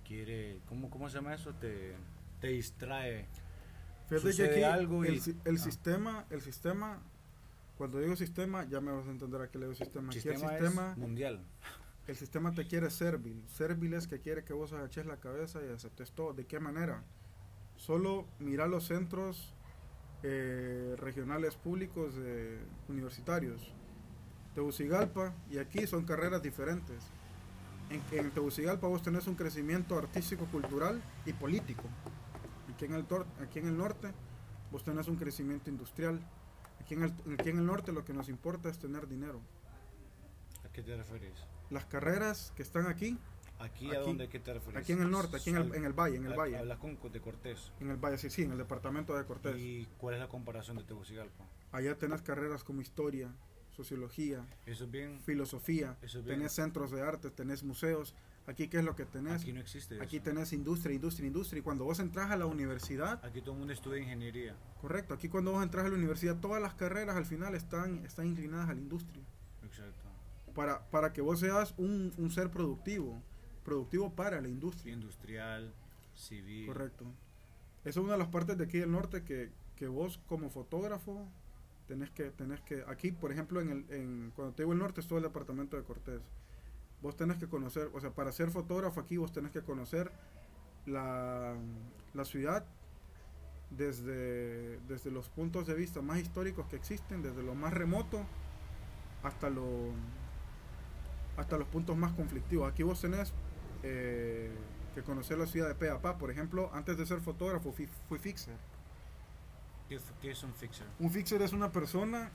[0.07, 1.53] Quiere, ¿cómo, cómo se llama eso?
[1.55, 1.95] Te,
[2.41, 3.27] te distrae.
[4.09, 5.59] Fíjate que Sucede aquí algo el, y- el ah.
[5.59, 7.03] sistema, el sistema,
[7.77, 10.09] cuando digo sistema, ya me vas a entender a qué le digo sistema.
[10.09, 11.41] Aquí sistema, el sistema, es mundial.
[12.07, 13.45] el sistema te quiere servil.
[13.49, 16.33] Servil es que quiere que vos agaches la cabeza y aceptes todo.
[16.33, 17.03] ¿De qué manera?
[17.77, 19.55] Solo mira los centros
[20.23, 23.73] eh, regionales públicos eh, universitarios.
[24.55, 27.05] Tegucigalpa y aquí son carreras diferentes.
[27.91, 31.85] En, en Tegucigalpa vos tenés un crecimiento artístico, cultural y político.
[32.73, 33.07] Aquí en el,
[33.43, 34.13] aquí en el norte
[34.71, 36.21] vos tenés un crecimiento industrial.
[36.81, 39.41] Aquí en, el, aquí en el norte lo que nos importa es tener dinero.
[40.65, 41.45] ¿A qué te referís?
[41.71, 43.19] Las carreras que están aquí,
[43.59, 44.77] ¿Aquí, a dónde qué te referís?
[44.79, 46.99] aquí en el norte, aquí en el, en el valle, en el valle, Hablas con
[47.11, 47.73] de Cortés.
[47.81, 49.57] en el valle, sí, sí, en el departamento de Cortés.
[49.59, 51.45] ¿Y cuál es la comparación de Tegucigalpa?
[51.73, 53.35] Allá tenés carreras como historia,
[53.71, 55.21] sociología, Eso es bien.
[55.21, 56.39] filosofía, Eso es bien.
[56.39, 58.15] tenés centros de arte, tenés museos.
[58.47, 59.43] Aquí, ¿qué es lo que tenés?
[59.43, 60.03] Aquí no existe eso.
[60.03, 61.61] Aquí tenés industria, industria, industria.
[61.61, 64.57] Y cuando vos entras a la universidad, Aquí todo el mundo estudia ingeniería.
[64.81, 68.27] correcto, aquí cuando vos entras a la universidad, todas las carreras al final están, están
[68.27, 69.23] inclinadas a la industria.
[69.65, 70.07] Exacto.
[70.55, 73.23] Para, para que vos seas un, un ser productivo,
[73.69, 74.95] productivo para la industria.
[74.95, 75.75] Industrial,
[76.15, 76.67] civil.
[76.67, 77.05] Correcto.
[77.85, 81.29] Esa es una de las partes de aquí del norte que, que vos como fotógrafo
[81.87, 85.01] tenés que, tenés que, aquí por ejemplo en el, en, cuando te digo el norte
[85.01, 86.23] es todo el departamento de Cortés.
[87.03, 90.11] Vos tenés que conocer, o sea, para ser fotógrafo aquí vos tenés que conocer
[90.87, 91.55] la,
[92.15, 92.65] la ciudad
[93.71, 98.25] desde, desde los puntos de vista más históricos que existen, desde lo más remoto
[99.23, 99.93] hasta lo
[101.37, 102.71] hasta los puntos más conflictivos.
[102.71, 103.33] Aquí vos tenés
[103.83, 104.51] eh,
[104.95, 106.19] que conocer la ciudad de pe a pa.
[106.19, 108.57] Por ejemplo, antes de ser fotógrafo fui, fui fixer.
[109.89, 110.87] ¿Qué, qué es un fixer?
[110.99, 112.31] Un fixer es una persona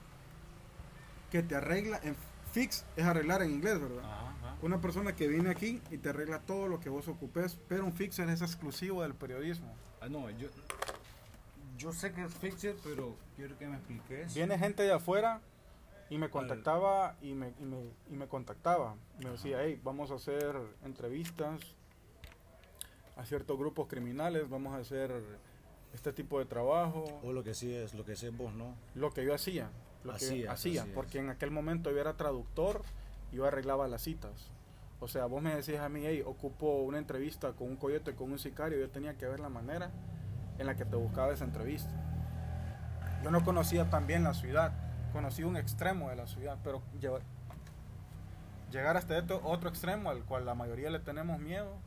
[1.31, 1.99] que te arregla.
[2.03, 2.15] En
[2.51, 4.03] fix es arreglar en inglés, ¿verdad?
[4.03, 4.55] Ajá, ajá.
[4.61, 7.93] Una persona que viene aquí y te arregla todo lo que vos ocupes, pero un
[7.93, 9.75] fixer es exclusivo del periodismo.
[10.01, 10.47] Ah, no, yo,
[11.77, 14.33] yo sé que es fixer, pero quiero que me expliques.
[14.33, 15.41] Viene gente de afuera
[16.09, 17.77] y me contactaba y me, y me,
[18.09, 18.95] y me contactaba.
[19.23, 21.59] Me decía, hey, vamos a hacer entrevistas
[23.15, 25.11] a ciertos grupos criminales, vamos a hacer
[25.93, 27.05] este tipo de trabajo.
[27.23, 28.75] O lo que sí es, lo que es vos, ¿no?
[28.95, 29.69] Lo que yo hacía.
[30.03, 32.81] Lo que Hacías, hacía, porque en aquel momento yo era traductor
[33.31, 34.51] y yo arreglaba las citas.
[34.99, 38.31] O sea, vos me decías a mí, hey, ocupo una entrevista con un coyote, con
[38.31, 39.91] un sicario, yo tenía que ver la manera
[40.57, 41.89] en la que te buscaba esa entrevista.
[43.23, 44.73] Yo no conocía tan bien la ciudad,
[45.13, 46.81] conocí un extremo de la ciudad, pero
[48.71, 51.77] llegar hasta este otro extremo al cual la mayoría le tenemos miedo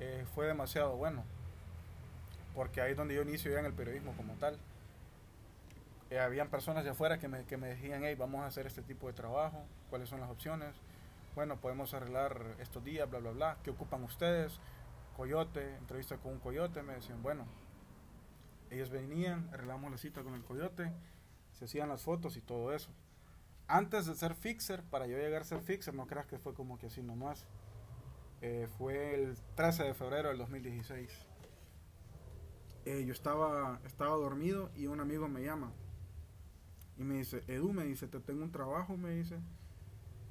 [0.00, 1.22] eh, fue demasiado bueno,
[2.54, 4.58] porque ahí es donde yo inicio ya en el periodismo como tal.
[6.10, 8.82] Eh, habían personas de afuera que me, que me decían, hey, vamos a hacer este
[8.82, 10.74] tipo de trabajo, cuáles son las opciones,
[11.34, 14.58] bueno, podemos arreglar estos días, bla, bla, bla, ¿qué ocupan ustedes?
[15.16, 17.44] Coyote, entrevista con un coyote, me decían, bueno,
[18.70, 20.90] ellos venían, arreglamos la cita con el coyote,
[21.64, 22.90] se hacían las fotos y todo eso.
[23.66, 26.78] Antes de ser fixer, para yo llegar a ser fixer, no creas que fue como
[26.78, 27.46] que así nomás.
[28.42, 31.10] Eh, fue el 13 de febrero del 2016.
[32.84, 35.72] Eh, yo estaba, estaba dormido y un amigo me llama
[36.98, 39.38] y me dice, Edu, me dice, te tengo un trabajo, me dice,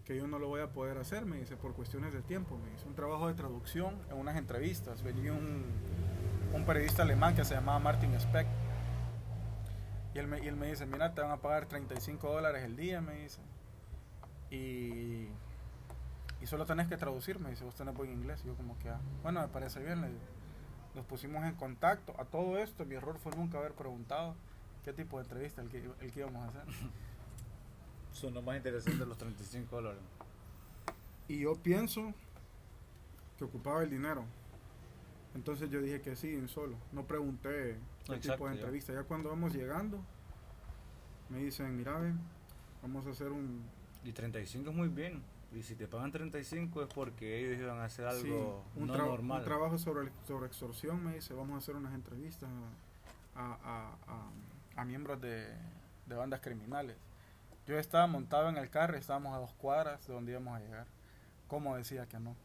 [0.06, 2.70] que yo no lo voy a poder hacer, me dice, por cuestiones de tiempo, me
[2.70, 5.02] dice, un trabajo de traducción en unas entrevistas.
[5.02, 5.64] Venía un,
[6.54, 8.48] un periodista alemán que se llamaba Martin Speck.
[10.14, 12.76] Y él, me, y él me dice, mira, te van a pagar 35 dólares el
[12.76, 13.42] día, me dice.
[14.52, 15.28] Y,
[16.42, 18.42] y solo tenés que traducir, me dice, vos tenés buen inglés.
[18.44, 20.20] Y yo como que, ah, bueno, me parece bien, le digo.
[20.94, 22.14] Nos pusimos en contacto.
[22.20, 24.36] A todo esto, mi error fue nunca haber preguntado
[24.84, 26.74] qué tipo de entrevista el que, el que íbamos a hacer.
[28.12, 30.02] Son lo más interesante los 35 dólares.
[31.28, 32.14] Y yo pienso
[33.38, 34.26] que ocupaba el dinero.
[35.34, 36.78] Entonces yo dije que sí, en solo.
[36.92, 38.94] No pregunté qué Exacto, tipo de entrevista.
[38.94, 40.00] Ya cuando vamos llegando,
[41.30, 42.14] me dicen, mira, ve,
[42.82, 43.64] vamos a hacer un...
[44.04, 45.24] Y 35 es muy bien.
[45.56, 48.98] Y si te pagan 35 es porque ellos iban a hacer sí, algo un, no
[48.98, 49.40] normal.
[49.40, 52.50] un trabajo sobre, sobre extorsión, me dice, vamos a hacer unas entrevistas
[53.36, 54.32] a, a- a-
[54.82, 55.48] a miembros de,
[56.08, 56.98] de bandas criminales.
[57.68, 60.60] Yo estaba montado en el carro y estábamos a dos cuadras de donde íbamos a
[60.60, 60.88] llegar.
[61.48, 62.36] ¿Cómo decía que no?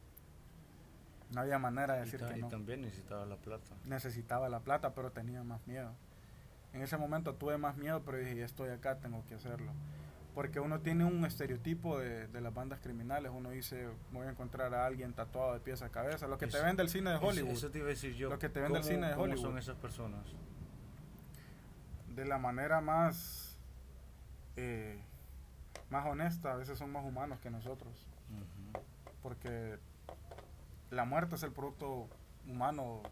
[1.34, 2.48] No había manera de y, decir ta- que y no.
[2.48, 3.74] también necesitaba la plata.
[3.84, 5.92] necesitaba la plata, pero tenía más miedo.
[6.72, 9.72] En ese momento tuve más miedo, pero dije, ya estoy acá, tengo que hacerlo.
[10.34, 13.32] Porque uno tiene un estereotipo de, de las bandas criminales.
[13.34, 16.28] Uno dice, voy a encontrar a alguien tatuado de pies a cabeza.
[16.28, 17.50] Lo que te Eso- vende el cine de Eso- Hollywood.
[17.52, 18.28] Eso, te iba a decir yo.
[18.30, 19.42] Lo que te vende el ¿Cómo- cine de cómo Hollywood.
[19.42, 20.24] son esas personas?
[22.14, 23.56] de la manera más,
[24.56, 25.00] eh,
[25.88, 28.08] más honesta, a veces son más humanos que nosotros.
[29.22, 29.78] Porque
[30.90, 32.08] la muerte es el producto
[32.48, 33.02] humano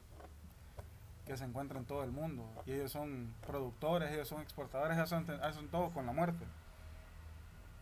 [1.27, 2.49] que se encuentra en todo el mundo.
[2.67, 6.45] Y ellos son productores, ellos son exportadores, ellos hacen, hacen todo con la muerte.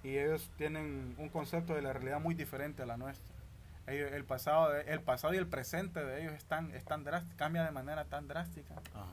[0.03, 3.35] Y ellos tienen un concepto de la realidad muy diferente a la nuestra.
[3.87, 7.05] Ellos- el, pasado de- el pasado y el presente de ellos es tan, es tan
[7.05, 8.75] drástico, cambia de manera tan drástica.
[8.95, 9.07] Ajá.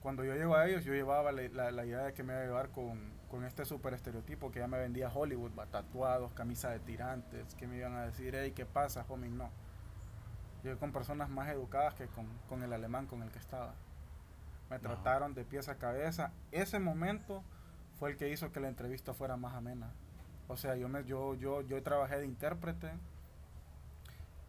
[0.00, 2.42] Cuando yo llego a ellos, yo llevaba la, la- la idea de que me iba
[2.42, 3.00] a llevar con,
[3.34, 7.78] con este super estereotipo que ya me vendía Hollywood, tatuados, camisa de tirantes, que me
[7.78, 9.28] iban a decir, hey, ¿qué pasa, homie?
[9.28, 9.50] No.
[10.62, 13.74] Yo con personas más educadas que con, con el alemán con el que estaba.
[14.70, 16.30] Me trataron de pies a cabeza.
[16.52, 17.42] Ese momento
[17.98, 19.90] fue el que hizo que la entrevista fuera más amena.
[20.46, 22.92] O sea, yo, me, yo, yo, yo trabajé de intérprete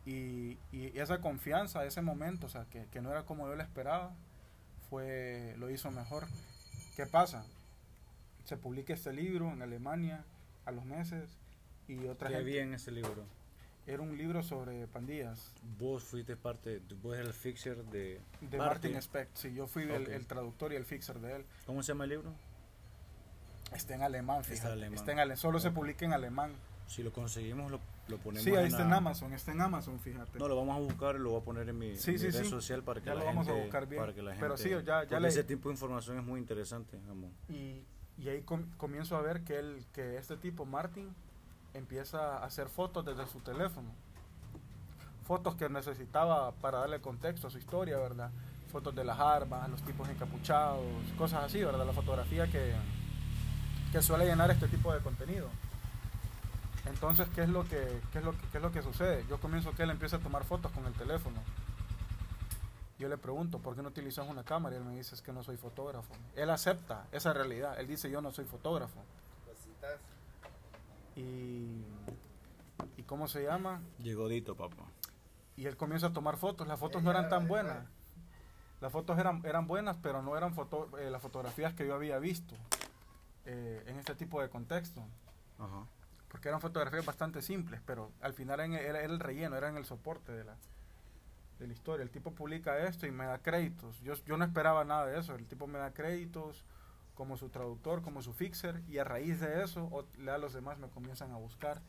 [0.05, 3.63] y, y esa confianza, ese momento, o sea, que, que no era como yo lo
[3.63, 4.13] esperaba,
[4.91, 6.27] fue lo hizo mejor.
[6.95, 7.47] ¿Qué pasa?
[8.45, 10.23] Se publica este libro en Alemania
[10.65, 11.37] a los meses
[11.87, 13.25] y otra ¿Qué gente- había en ese libro?
[13.87, 18.93] era un libro sobre pandillas Vos fuiste parte, vos eres el fixer de, de Martin.
[18.93, 19.29] Martin Speck.
[19.35, 20.07] Sí, yo fui el, Ok.
[20.09, 21.45] el traductor y el fixer de él.
[21.67, 22.33] ¿Cómo se llama el libro?
[23.73, 24.73] Está en alemán, Está fíjate.
[24.73, 24.93] alemán.
[24.95, 25.73] Está en ale- solo se Ok.
[25.75, 26.53] publica en alemán.
[26.87, 29.61] Si lo conseguimos, lo, lo ponemos Sí, ahí en está la- en Amazon, está en
[29.61, 30.37] Amazon, fíjate.
[30.37, 32.29] No, lo vamos a buscar y lo voy a poner en mi, Sí, mi sí,
[32.29, 32.49] red sí.
[32.49, 34.01] social para que Ya la lo vamos a gente- buscar bien.
[34.01, 36.39] Para que la gente, Pero sí, ya- ya le- ese tipo de información es muy
[36.39, 36.97] interesante.
[36.97, 37.31] digamos.
[37.49, 37.83] Y,
[38.17, 41.13] y ahí com- comienzo a ver que, él, que este tipo, Martin,
[41.73, 43.89] empieza a hacer fotos desde su teléfono.
[45.27, 48.29] Fotos que necesitaba para darle contexto a su historia, ¿verdad?
[48.71, 50.85] Fotos de las armas, los tipos encapuchados,
[51.17, 51.85] cosas así, ¿verdad?
[51.85, 52.73] La fotografía que,
[53.91, 55.49] que suele llenar este tipo de contenido.
[56.85, 59.25] Entonces, ¿qué es, lo que, qué, es lo ¿qué es lo que sucede?
[59.27, 61.37] Yo comienzo que él empieza a tomar fotos con el teléfono.
[62.97, 64.75] Yo le pregunto, ¿por qué no utilizas una cámara?
[64.75, 66.13] Y él me dice, es que no soy fotógrafo.
[66.35, 67.77] Él acepta esa realidad.
[67.79, 69.03] Él dice, yo no soy fotógrafo.
[71.17, 71.83] Y,
[72.97, 73.81] ¿y cómo se llama?
[73.99, 74.83] Llegó Dito, papá.
[75.57, 76.67] Y él comienza a tomar fotos.
[76.67, 77.85] Las fotos no eran tan buenas.
[78.81, 82.19] Las fotos eran, eran buenas, pero no eran foto, eh, las fotografías que yo había
[82.19, 82.55] visto
[83.45, 85.01] eh, en este tipo de contexto.
[85.57, 85.85] Ajá.
[86.27, 89.85] Porque eran fotografías bastante simples, pero al final era, era el relleno, era en el
[89.85, 90.57] soporte de la...
[91.59, 92.03] de la historia.
[92.03, 94.01] El tipo publica esto y me da créditos.
[94.01, 95.35] Yo, yo no esperaba nada de eso.
[95.35, 96.65] El tipo me da créditos
[97.15, 100.89] como su traductor, como su fixer, y a raíz de eso, o, los demás me
[100.89, 101.81] comienzan a buscar.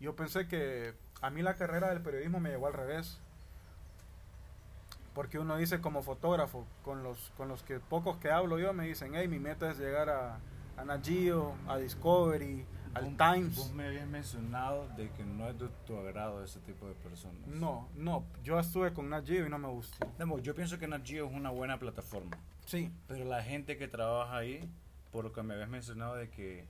[0.00, 3.20] Yo pensé que a mí la carrera del periodismo me llegó al revés.
[5.14, 8.84] Porque uno dice como fotógrafo, con los, con los que pocos que hablo yo me
[8.84, 10.40] dicen, hey, mi meta es llegar a,
[10.76, 11.06] a Nat
[11.68, 13.56] a Discovery, al Times.
[13.56, 17.46] Vos me habías mencionado de que no es de tu agrado ese tipo de personas.
[17.46, 20.06] No, no, yo estuve con Nat y no me gustó.
[20.42, 22.36] yo pienso que Nat es una buena plataforma.
[22.66, 22.90] Sí.
[23.08, 24.68] Pero la gente que trabaja ahí,
[25.12, 26.66] por lo que me habías mencionado de que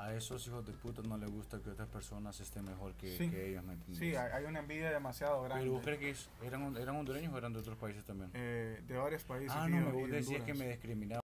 [0.00, 3.14] a esos hijos de puta no les gusta que otras personas estén mejor que,
[3.46, 5.64] ellos, ¿me Sí, hay, una envidia demasiado grande.
[5.64, 8.30] ¿Pero vos crees que eran, eran hondureños o eran de otros países también?
[8.32, 9.52] Eh, de varios países.
[9.54, 11.20] Ah, no, me decías que me discriminaba.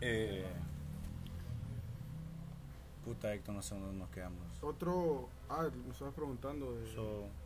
[0.00, 0.46] Eh,
[3.06, 4.40] puta, Héctor, no sé dónde nos quedamos.
[4.60, 6.74] Otro, ah, me estabas preguntando.
[6.74, 6.84] De,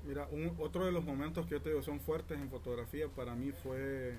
[0.07, 3.35] mira, un, otro de los momentos que yo te digo son fuertes en fotografía para
[3.35, 4.17] mí fue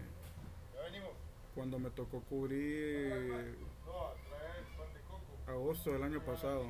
[1.55, 3.57] cuando me tocó cubrir
[5.47, 6.65] agosto del año pasado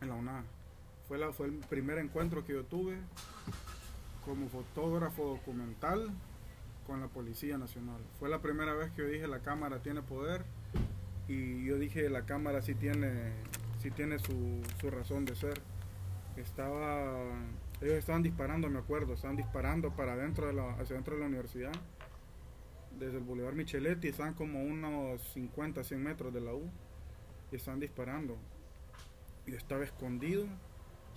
[0.00, 0.44] en la UNA.
[1.06, 2.98] Fue, la, fue el primer encuentro que yo tuve
[4.24, 6.10] como fotógrafo documental
[6.88, 8.00] con la Policía Nacional.
[8.18, 10.44] Fue la primera vez que yo dije la cámara tiene poder
[11.28, 13.32] y yo dije la cámara sí tiene,
[13.90, 15.60] tiene su, su razón de ser.
[16.36, 17.14] Estaba,
[17.80, 21.26] ellos estaban disparando, me acuerdo, estaban disparando para adentro de la, hacia dentro de la
[21.26, 21.72] universidad
[22.98, 26.70] desde el Boulevard Micheletti, están como unos 50, 100 metros de la U
[27.52, 28.36] y están disparando.
[29.46, 30.46] Y yo estaba escondido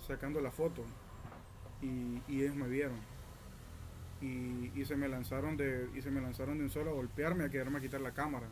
[0.06, 0.84] sacando la foto
[1.82, 2.98] y, ellos me vieron.
[4.20, 7.50] Y, se me lanzaron de y se me lanzaron de un solo a golpearme, a
[7.50, 8.46] quererme quitar la cámara.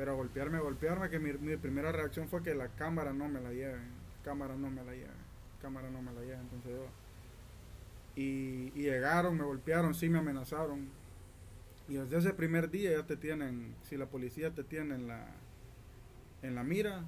[0.00, 3.80] Pero golpearme, golpearme, que mi, primera reacción fue que la cámara no me la lleve,
[4.24, 5.12] cámara no me la lleve,
[5.60, 6.38] cámara no me la lleve.
[6.40, 6.86] Entonces yo,
[8.16, 10.88] y, y llegaron, me golpearon, sí me amenazaron.
[11.86, 15.34] Y desde ese primer día ya te tienen, si la policía te tiene en la,
[16.40, 17.04] en la mira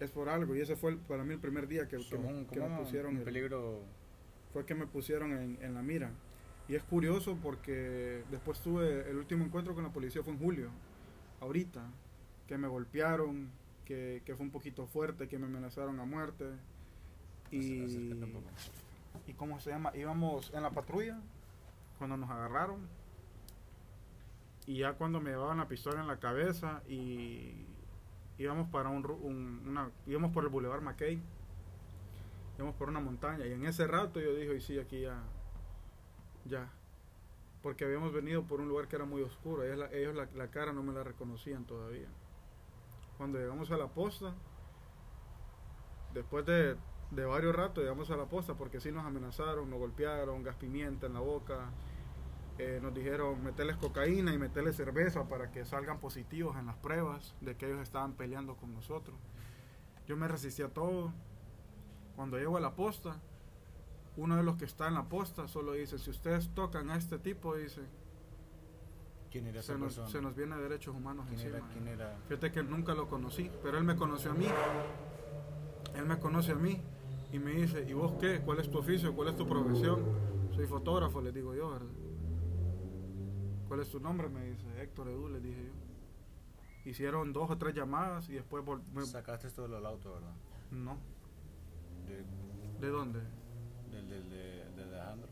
[0.00, 0.56] es por algo.
[0.56, 3.82] Y ese fue para mí el primer día que, me pusieron en peligro.
[4.54, 6.10] fue que me pusieron en, la mira
[6.70, 10.70] y es curioso porque después tuve el último encuentro con la policía fue en julio
[11.40, 11.82] ahorita
[12.46, 13.50] que me golpearon
[13.84, 16.44] que, fue un poquito fuerte que me amenazaron a muerte.
[17.50, 18.12] Y
[19.26, 21.18] y cómo se llama íbamos en la patrulla
[21.98, 22.86] cuando nos agarraron
[24.66, 27.66] y ya cuando me llevaban la pistola en la cabeza y
[28.38, 29.04] íbamos para un,
[29.66, 31.20] una, íbamos por el Boulevard McKay,
[32.56, 35.20] íbamos por una montaña y en ese rato yo dije, y sí, aquí ya,
[36.44, 36.70] ya,
[37.62, 40.72] porque habíamos venido por un lugar que era muy oscuro, ellos, la, ellos la, cara
[40.72, 42.08] no me la reconocían todavía.
[43.18, 44.34] Cuando llegamos a la posta,
[46.14, 46.76] después de,
[47.10, 51.06] de varios ratos llegamos a la posta porque sí nos amenazaron, nos golpearon, gas pimienta
[51.06, 51.70] en la boca,
[52.62, 57.34] eh, nos dijeron meterles cocaína y meterles cerveza para que salgan positivos en las pruebas
[57.40, 59.16] de que ellos estaban peleando con nosotros.
[60.06, 61.10] Yo me resistí a todo.
[62.16, 63.18] Cuando llego a la posta,
[64.16, 67.18] uno de los que está en la posta solo dice, si ustedes tocan a este
[67.18, 67.82] tipo, dice,
[69.30, 71.58] ¿Quién era se, nos, se nos viene derechos humanos ¿Quién encima.
[71.58, 72.18] Era, ¿Quién era?
[72.28, 74.46] Fíjate que nunca lo conocí, pero él me conoció a mí.
[75.94, 76.80] Él me conoce a mí
[77.32, 78.40] y me dice, ¿y vos qué?
[78.40, 79.14] ¿Cuál es tu oficio?
[79.14, 80.02] ¿Cuál es tu profesión?
[80.54, 81.88] Soy fotógrafo, le digo yo, ¿verdad?
[83.68, 84.28] ¿Cuál es tu nombre?
[84.28, 86.90] Me dice Héctor Edu, le dije yo.
[86.90, 88.64] Hicieron dos o tres llamadas y después...
[88.92, 89.02] Me...
[89.02, 90.34] Sacaste esto del auto, ¿verdad?
[90.72, 90.98] No.
[92.80, 93.20] ¿De, dónde?
[94.10, 95.28] Del, de, Alejandro.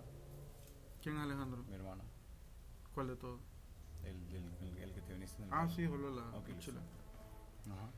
[1.03, 1.65] ¿Quién es Alejandro?
[1.65, 2.03] Mi hermano.
[2.95, 3.41] ¿Cuál de todos?
[4.05, 4.17] El,
[4.81, 6.57] el, que te viniste en el Ah, sí, solo la okay,
[7.67, 7.91] Ajá.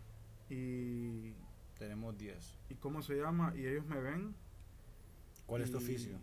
[0.49, 1.35] Y...
[1.79, 2.59] Tenemos 10.
[2.69, 3.55] ¿Y cómo se llama?
[3.57, 4.35] Y ellos me ven.
[5.47, 6.19] ¿Cuál es tu oficio?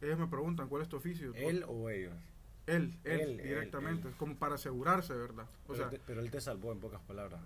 [0.00, 1.32] Ellos me preguntan, ¿cuál es tu oficio?
[1.34, 2.14] ¿Él o ellos?
[2.66, 5.46] Él, él, directamente, como para asegurarse, ¿verdad?
[5.66, 7.40] O pero, sea, pero él te salvó en pocas palabras.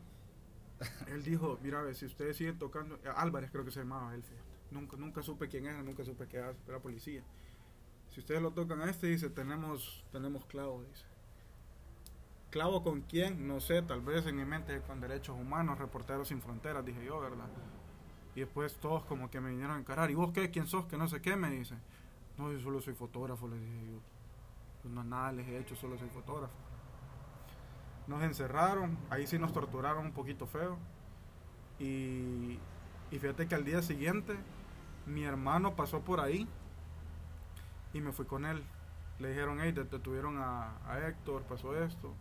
[1.08, 4.22] él dijo, mira, si ustedes siguen tocando, Álvarez creo que se llamaba él,
[4.70, 7.22] Nunca, nunca supe quién era, nunca supe qué era policía.
[8.10, 11.04] Si ustedes lo tocan a este, dice, tenemos, tenemos clavo, dice.
[12.50, 13.46] ¿Clavo con quién?
[13.46, 17.20] No sé, tal vez en mi mente con derechos humanos, reporteros sin fronteras, dije yo,
[17.20, 17.48] ¿verdad?
[18.34, 20.10] Y después todos como que me vinieron a encarar.
[20.10, 20.50] ¿Y vos qué?
[20.50, 20.86] ¿Quién sos?
[20.86, 21.74] Que no sé qué, me dice.
[22.38, 24.00] No, yo solo soy fotógrafo, le dije yo
[24.82, 26.54] pues no nada les he hecho, solo soy fotógrafo.
[28.06, 30.78] Nos encerraron, ahí sí nos torturaron un poquito feo.
[31.78, 32.58] Y,
[33.10, 34.36] fíjate que al día siguiente
[35.08, 36.46] mi hermano pasó por ahí
[37.92, 38.62] y me fui con él.
[39.18, 42.14] Le dijeron, hey, detuvieron a, a Héctor, pasó esto.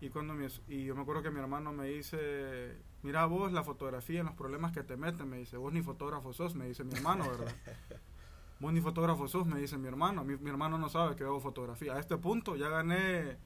[0.00, 0.34] Y, cuando
[0.68, 4.34] y yo me acuerdo que mi hermano me dice, mira vos la fotografía, en los
[4.34, 7.52] problemas que te meten, me dice, vos ni fotógrafo sos, me dice mi hermano, ¿verdad?
[8.58, 10.22] Vos ni fotógrafo sos, me dice mi hermano.
[10.22, 11.94] Mi, mi hermano no sabe que hago fotografía.
[11.94, 13.36] A este punto ya gané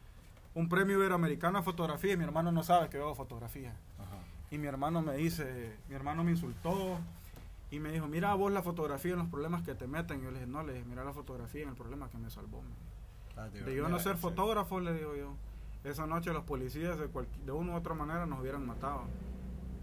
[0.53, 3.75] un premio iberoamericano a fotografía y mi hermano no sabe que hago fotografía.
[3.99, 4.19] Ajá.
[4.51, 6.99] Y mi hermano me dice, mi hermano me insultó
[7.71, 10.21] y me dijo, mira vos la fotografía en los problemas que te meten.
[10.21, 12.31] Y yo le dije, no, le dije, mira la fotografía en el problema que me
[12.31, 12.63] salvó.
[12.63, 12.81] me dijo.
[13.37, 15.35] Ah, De yo no ser fotógrafo, le digo yo.
[15.85, 19.03] Esa noche los policías de, cual- de una u otra manera nos hubieran matado.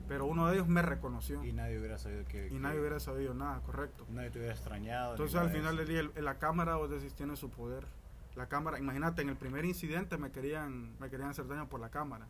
[0.08, 1.44] Pero uno de ellos me reconoció.
[1.44, 2.50] Y Y, nadie hubiera sabido que...
[2.50, 4.06] que- nadie hubiera sabido nada, correcto.
[4.10, 5.12] Nadie te hubiera extrañado.
[5.12, 7.86] Entonces al de final día, el- la cámara, vos decís, tiene su poder.
[8.36, 11.90] La cámara, imagínate, en el primer incidente me querían, me querían hacer daño por la
[11.90, 12.28] cámara.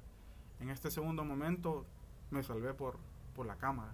[0.60, 1.86] En este segundo momento
[2.30, 2.98] me salvé por,
[3.36, 3.92] por la cámara.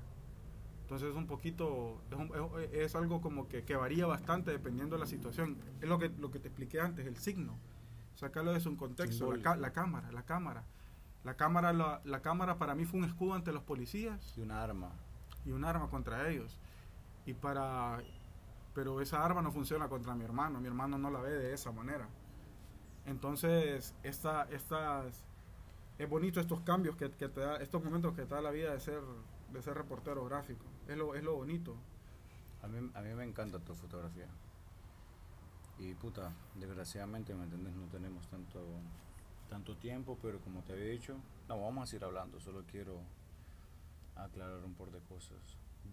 [0.89, 2.31] Entonces es un poquito, es, un-
[2.73, 5.55] es- algo como que, que varía bastante dependiendo de la situación.
[5.81, 7.59] Es lo que, lo que te expliqué antes, el signo.
[8.15, 10.63] Sacarlo de su contexto, la, la cámara, la cámara.
[11.23, 14.63] La cámara, la, la cámara para mí fue un escudo ante los policías De una
[14.63, 14.91] arma.
[15.45, 16.59] y un arma contra ellos.
[17.27, 17.99] Y para
[18.73, 21.71] pero esa arma no funciona contra mi hermano, mi hermano no la ve de esa
[21.71, 22.07] manera.
[23.05, 25.23] Entonces, esta, estas
[25.99, 28.71] es bonito estos cambios que, que te da, estos momentos que te da la vida
[28.73, 29.01] de ser
[29.51, 30.63] de ser reportero gráfico.
[30.89, 31.75] Es lo, es lo bonito.
[32.63, 34.27] A mí, a mí me encanta tu fotografía.
[35.77, 37.75] Y puta, desgraciadamente, ¿me entiendes?
[37.75, 38.59] No tenemos tanto,
[39.49, 41.15] tanto tiempo, pero como te había dicho,
[41.47, 42.39] no, vamos a seguir hablando.
[42.39, 42.99] Solo quiero
[44.15, 45.37] aclarar un par de cosas.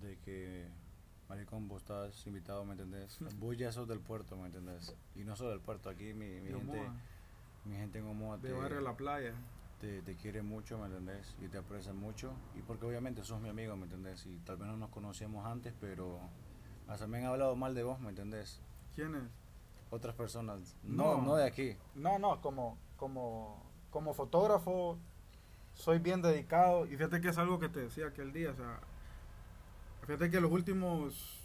[0.00, 0.66] De que,
[1.28, 3.18] Maricón, vos estás invitado, ¿me entendés?
[3.38, 4.96] Vos ya sos del puerto, ¿me entendés?
[5.14, 6.90] Y no solo del puerto, aquí mi, mi gente,
[7.64, 9.34] mi gente en Omoa de te, barrio La Playa.
[9.80, 11.34] Te, te quiere mucho, ¿me entendés?
[11.40, 12.32] Y te aprecia mucho.
[12.56, 14.24] Y porque obviamente sos mi amigo, ¿me entendés?
[14.26, 16.18] Y tal vez no nos conocíamos antes, pero
[16.88, 18.60] hasta me han hablado mal de vos, ¿me entendés?
[18.94, 19.22] ¿Quién es?
[19.90, 20.76] Otras personas.
[20.82, 21.22] No, No.
[21.22, 21.76] no, de aquí.
[21.94, 24.98] No, no, como, como, como fotógrafo
[25.74, 28.80] soy bien dedicado y fíjate que es algo que te decía aquel día, o sea,
[30.06, 31.38] fíjate que los últimos,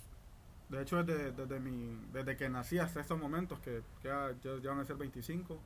[0.69, 4.79] de hecho desde, desde, mi, desde que nací hasta estos momentos, que ya, ya van
[4.79, 5.59] a ser 25,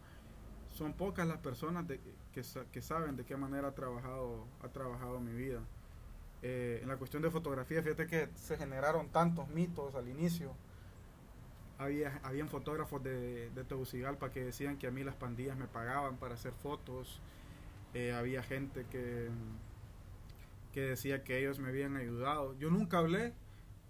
[0.76, 2.00] son pocas las personas de,
[2.34, 5.62] que, que saben de qué manera ha trabajado, ha trabajado mi vida.
[6.44, 10.54] Eh, en la cuestión de fotografía, fíjate que se generaron tantos mitos al inicio.
[11.78, 16.18] Había habían fotógrafos de, de Tegucigalpa que decían que a mí las pandillas me pagaban
[16.18, 17.22] para hacer fotos.
[17.94, 19.30] Eh, había gente que
[20.74, 22.54] que decía que ellos me habían ayudado.
[22.60, 23.34] Yo nunca hablé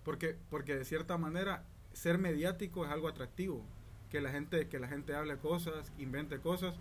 [0.03, 1.63] porque porque de cierta manera
[1.93, 3.65] ser mediático es algo atractivo
[4.09, 6.75] que la gente que la gente hable cosas invente cosas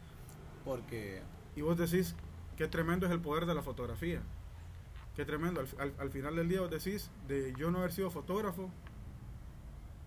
[0.65, 1.23] Porque
[1.57, 2.15] y vos decís
[2.57, 4.21] qué tremendo es el poder de la fotografía
[5.17, 8.11] qué tremendo al, al- al final del día vos decís de yo no haber sido
[8.11, 8.71] fotógrafo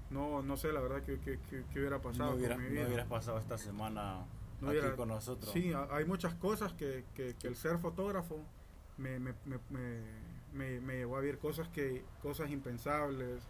[0.10, 3.10] no no sé la verdad que, que, que- que hubiera pasado no, con hubieras, no
[3.10, 4.26] pasado esta semana
[4.62, 5.52] No aquí hubiera- con nosotros.
[5.52, 8.40] Sí, ha- hay muchas cosas que, que, que el ser fotógrafo
[8.98, 10.02] me, me, me, me,
[10.54, 13.44] me- me llevó a ver cosas que cosas impensables.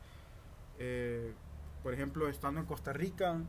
[0.80, 1.34] Eh,
[1.84, 3.39] por ejemplo, estando en Costa Rica,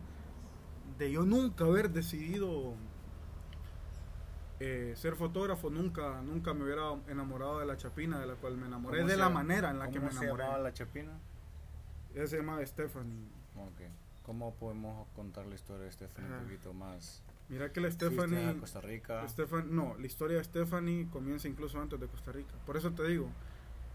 [0.98, 2.74] de yo nunca haber decidido
[4.60, 8.66] eh, ser fotógrafo, nunca nunca me hubiera enamorado de la chapina de la cual me
[8.66, 10.42] enamoré, ¿Cómo de se la manera en la que ¿Cómo me se enamoré.
[10.44, 11.12] llamaba la chapina?
[12.14, 13.28] Ella se llama Stephanie.
[13.56, 13.80] Ok.
[14.24, 17.22] ¿Cómo podemos contar la historia de Stephanie un poquito más?
[17.48, 18.46] Mira que la Stephanie...
[18.46, 19.24] a Costa Rica.
[19.70, 22.52] No, la historia de Stephanie comienza incluso antes de Costa Rica.
[22.66, 23.30] Por eso te digo,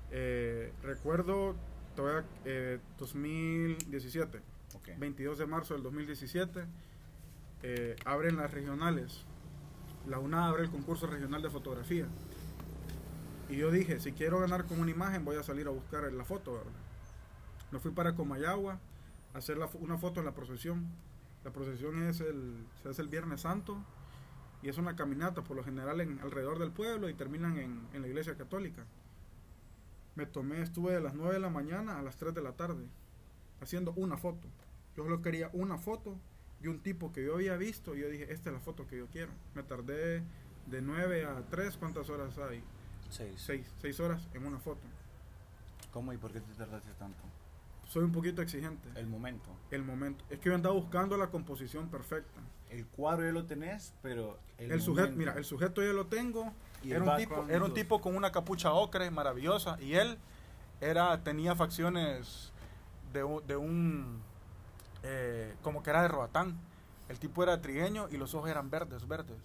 [0.09, 1.55] eh, recuerdo
[1.95, 4.39] todavía eh, 2017,
[4.75, 4.89] Ok.
[4.97, 6.65] 22 de marzo del 2017,
[7.63, 9.23] eh, abren las regionales.
[10.07, 12.07] La UNA abre el concurso regional de fotografía.
[13.49, 16.25] Y yo dije, si quiero ganar con una imagen, voy a salir a buscar la
[16.25, 16.71] foto, ¿verdad?
[17.71, 18.79] Me fui para Comayagua
[19.33, 20.87] a hacer la una foto en la procesión.
[21.43, 23.77] La procesión es el, se hace el Viernes Santo
[24.61, 28.01] y es una caminata por lo general en, alrededor del pueblo y terminan en, en
[28.01, 28.85] la iglesia católica.
[30.15, 32.85] Me tomé, estuve de las 9 de la mañana a las 3 de la tarde
[33.61, 34.47] haciendo una foto.
[34.95, 36.17] Yo solo quería una foto
[36.61, 38.97] y un tipo que yo había visto y yo dije, esta es la foto que
[38.97, 39.31] yo quiero.
[39.55, 40.23] Me tardé
[40.67, 42.63] de 9 a 3, ¿cuántas horas hay?
[43.09, 43.33] Seis.
[43.37, 44.81] 6, 6 horas en una foto.
[45.91, 47.23] ¿Cómo y por qué te tardaste tanto?
[47.87, 48.89] Soy un poquito exigente.
[48.95, 49.49] El momento.
[49.69, 50.23] El momento.
[50.29, 52.39] Es que yo andaba buscando la composición perfecta.
[52.69, 56.51] El cuadro ya lo tenés, pero El, sujeto, mira, el sujeto ya lo tengo.
[56.91, 60.17] Era un, tipo, era un tipo con una capucha ocre maravillosa y él
[60.81, 62.51] era tenía facciones
[63.13, 64.21] de, un- de un
[65.03, 66.57] eh, como que era de Roatán.
[67.09, 69.37] El tipo era trigueño y los ojos eran verdes, verdes.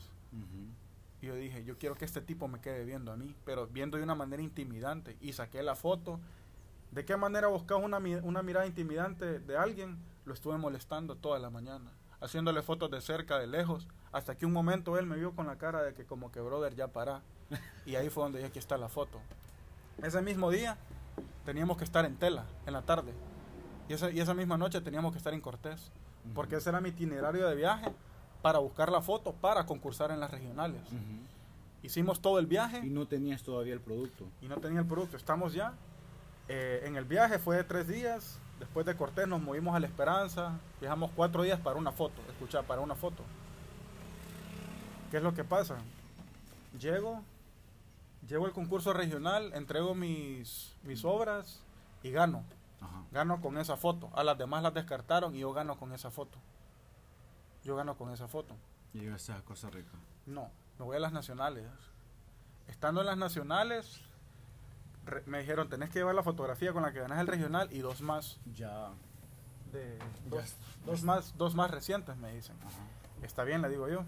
[1.21, 3.97] Y yo dije, yo quiero que este tipo me quede viendo a mí, pero viendo
[3.97, 5.17] de una manera intimidante.
[5.21, 6.21] Y saqué la foto.
[6.93, 9.99] ¿De qué manera buscaba una, una mirada intimidante de alguien?
[10.25, 14.53] Lo estuve molestando toda la mañana, haciéndole fotos de cerca, de lejos, hasta que un
[14.53, 17.23] momento él me vio con la cara de que como que, brother, ya para.
[17.87, 19.21] Y ahí fue donde dije, aquí está la foto.
[20.03, 20.77] Ese mismo día
[21.45, 23.13] teníamos que estar en tela, en la tarde.
[23.89, 25.91] Y esa, y esa misma noche teníamos que estar en Cortés,
[26.35, 27.91] porque ese era mi itinerario de viaje
[28.43, 30.83] para buscar la foto para concursar en las regionales.
[31.83, 32.81] Hicimos todo el viaje.
[32.85, 34.27] Y no tenías todavía el producto.
[34.43, 35.17] Y no tenía el producto.
[35.17, 35.75] Estamos ya.
[36.49, 38.39] Eh, en el viaje fue de tres días.
[38.59, 40.59] Después de Cortés nos movimos a La Esperanza.
[40.81, 42.21] Viajamos cuatro días para una foto.
[42.29, 43.23] Escucha, para una foto.
[45.11, 45.77] ¿Qué es lo que pasa?
[46.79, 47.23] Llego,
[48.27, 51.61] llego al concurso regional, entrego mis, mis obras
[52.03, 52.45] y gano.
[53.11, 54.11] Gano con esa foto.
[54.15, 56.39] A las demás las descartaron y yo gano con esa foto.
[57.65, 58.55] Yo gano con esa foto.
[58.93, 59.93] ¿Y llegaste a Costa Rica?
[60.27, 61.65] No, me voy a las nacionales.
[62.67, 64.01] Estando en las nacionales,
[65.27, 68.01] me dijeron, tenés que llevar la fotografía con la que ganas el regional y dos
[68.01, 68.39] más.
[68.55, 68.91] Ya.
[69.73, 69.99] De,
[70.87, 72.57] dos, más, dos más recientes, me dicen.
[73.23, 74.05] Está bien, le digo yo.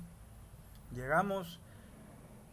[0.92, 1.60] Llegamos,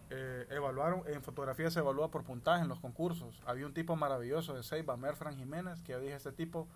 [0.10, 3.42] eh, evaluaron, en fotografía se evalúa por puntaje en los concursos.
[3.46, 6.68] Había un tipo maravilloso de Seiba, Merfran Jiménez, que yo dije, este tipo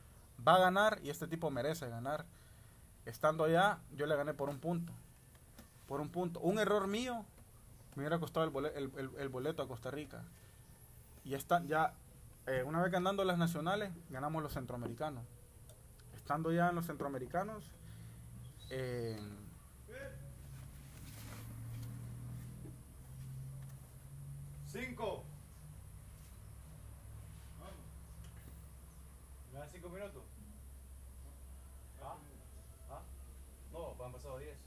[0.46, 2.26] va a ganar y este tipo merece ganar.
[3.06, 4.94] Estando allá, yo le gané por un punto.
[5.88, 6.40] Por un punto.
[6.40, 7.26] Un error mío
[7.96, 10.24] me hubiera costado el boleto, a Costa Rica.
[11.24, 11.94] Y está, ya,
[12.48, 15.24] eh, una vez ganando las nacionales, ganamos los centroamericanos.
[16.16, 17.64] Estando ya en los centroamericanos,
[18.70, 19.20] eh,
[24.72, 25.26] Cinco.
[29.52, 30.24] ¿Me dan cinco minutos?
[32.02, 32.16] ¿Ah?
[32.90, 33.02] ¿Ah?
[33.74, 34.58] No, han pasado diez.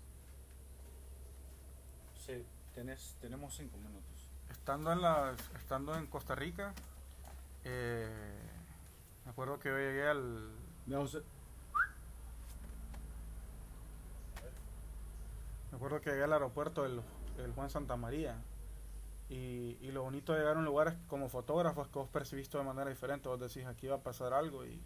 [2.26, 2.44] Sí,
[2.74, 4.13] tenés, tenemos cinco minutos.
[4.64, 6.72] Estando en, las, estando en Costa Rica,
[7.64, 8.08] eh,
[9.26, 10.52] me acuerdo que yo llegué al...
[10.86, 10.96] Me
[15.76, 17.02] acuerdo que llegué al aeropuerto del,
[17.54, 18.42] Juan Santa María.
[19.28, 22.64] Y, lo bonito de llegar a un lugar como fotógrafo es que vos percibiste de
[22.64, 23.28] manera diferente.
[23.28, 24.80] Vos decís, aquí va a pasar algo y,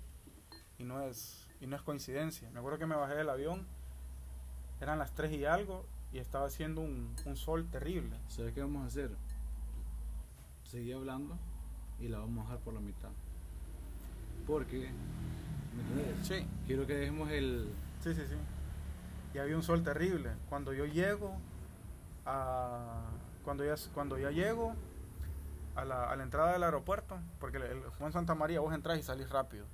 [0.80, 2.50] no, es, y no es coincidencia.
[2.50, 3.64] Me acuerdo que me bajé del avión,
[4.80, 8.18] eran las 3 y algo, y estaba haciendo un, un sol terrible.
[8.26, 9.16] ¿Sabes qué vamos a hacer?
[10.68, 11.34] Seguí hablando
[11.98, 13.08] y la vamos a dejar por la mitad.
[14.46, 16.46] Porque, ¿me Sí.
[16.66, 17.72] Quiero que dejemos el...
[18.00, 18.36] Sí, sí, sí.
[19.32, 20.30] Y había un sol terrible.
[20.50, 21.34] Cuando yo llego
[22.26, 23.00] a...
[23.44, 24.74] Cuando ya, cuando ya llego
[25.74, 29.02] a la, a la entrada del aeropuerto, porque el, Juan Santa María vos entras y
[29.02, 29.64] salís rápido.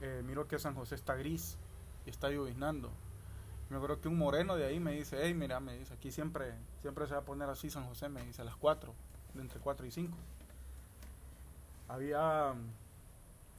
[0.00, 1.58] Eh, miro que San José está gris
[2.06, 2.92] y está lloviznando.
[3.68, 6.54] Me acuerdo que un moreno de ahí me dice, hey, mira, me dice, aquí siempre,
[6.82, 8.94] siempre se va a poner así San José, me dice, a las 4
[9.38, 10.16] entre 4 y 5.
[11.88, 12.54] Había,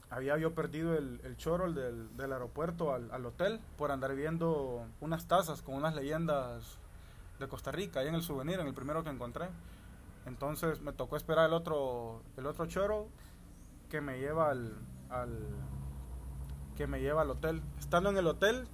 [0.10, 4.86] había yo perdido el, el choro del, del aeropuerto al, al, hotel por andar viendo
[5.02, 6.78] unas tazas con unas leyendas
[7.40, 9.50] de Costa Rica, ahí en el souvenir, en el primero que encontré.
[10.26, 13.08] Entonces me tocó esperar el otro, el otro choro
[13.90, 14.78] que me lleva al,
[15.10, 15.40] al
[16.78, 17.62] que me lleva al hotel.
[17.80, 18.68] Estando en el hotel,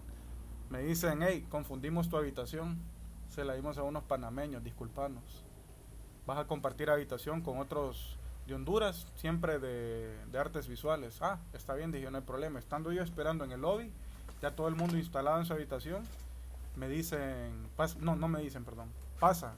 [0.70, 2.78] me dicen, hey, confundimos tu habitación.
[3.30, 5.47] Se la dimos a unos panameños, disculpanos
[6.28, 11.22] vas a compartir habitación con otros de Honduras, siempre de, artes visuales.
[11.22, 12.60] Ah, está bien, dije, no hay problema.
[12.60, 13.92] Estando yo esperando en el lobby,
[14.42, 16.04] ya todo el mundo instalado en su habitación,
[16.76, 17.68] me dicen,
[18.00, 19.54] no, no me dicen, perdón, pasa,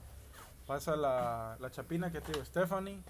[0.66, 3.02] pasa la, la chapina que te digo, Stephanie,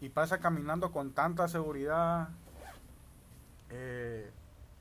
[0.00, 2.28] y pasa caminando con tanta seguridad.
[3.70, 4.30] Eh,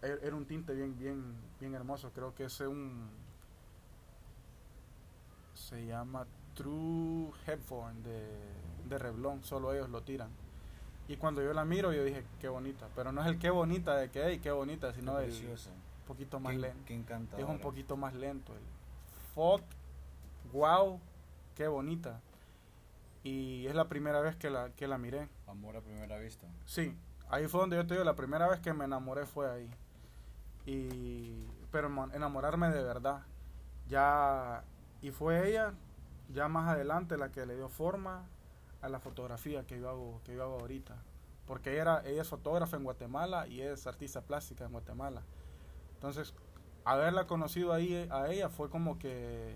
[0.03, 3.09] er, era un tinte bien, bien, bien hermoso, creo que es un,
[5.55, 6.25] se llama
[6.55, 8.27] True Headphone de,
[8.89, 10.29] de Revlon, solo ellos lo tiran.
[11.07, 12.87] Y cuando yo la miro, yo dije, qué bonita.
[12.95, 15.33] Pero no es el qué bonita de que, hey, qué bonita, sino el
[16.07, 16.93] poquito más lento.
[17.37, 18.53] es un poquito más lento.
[18.53, 18.63] El
[19.33, 19.61] fuck,
[20.53, 20.99] wow,
[21.55, 22.21] qué bonita.
[23.23, 25.27] Y es la primera vez que la, que la miré.
[25.47, 26.47] Amor a primera vista.
[26.65, 26.95] Sí,
[27.29, 29.69] ahí fue donde yo te digo, la primera vez que me enamoré fue ahí.
[30.65, 33.23] Y, pero enamorarme de verdad.
[33.89, 34.63] Ya,
[35.01, 35.73] y fue ella
[36.33, 38.25] ya más adelante la que le dio forma
[38.81, 40.95] a la fotografía que yo hago, que yo hago ahorita.
[41.45, 45.23] Porque ella, era, ella es fotógrafa en Guatemala y es artista plástica en Guatemala.
[45.95, 46.33] Entonces,
[46.85, 49.55] haberla conocido ahí a ella fue como que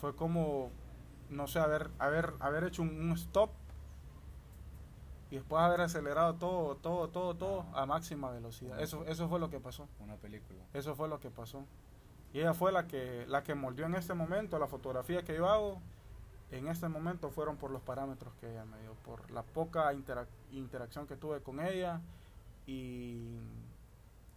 [0.00, 0.70] fue como
[1.30, 3.50] no sé haber haber haber hecho un, stop
[5.30, 8.80] y después haber acelerado todo todo todo todo a máxima velocidad.
[8.80, 9.88] Eso eso fue lo que pasó.
[10.00, 10.64] Una película.
[10.72, 11.64] Eso fue lo que pasó
[12.32, 15.48] y ella fue la que, la que moldeó en este momento la fotografía que yo
[15.48, 15.80] hago.
[16.50, 19.92] En este momento fueron por los parámetros que ella me dio, por la poca
[20.52, 22.00] interacción que tuve con ella.
[22.66, 23.38] Y,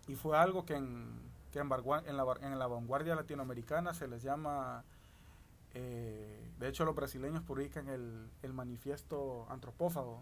[0.08, 1.08] y fue algo que, en,
[1.52, 4.84] que en, en, la, en la vanguardia latinoamericana se les llama
[5.74, 10.22] eh, de hecho, los brasileños publican el, el manifiesto antropófago.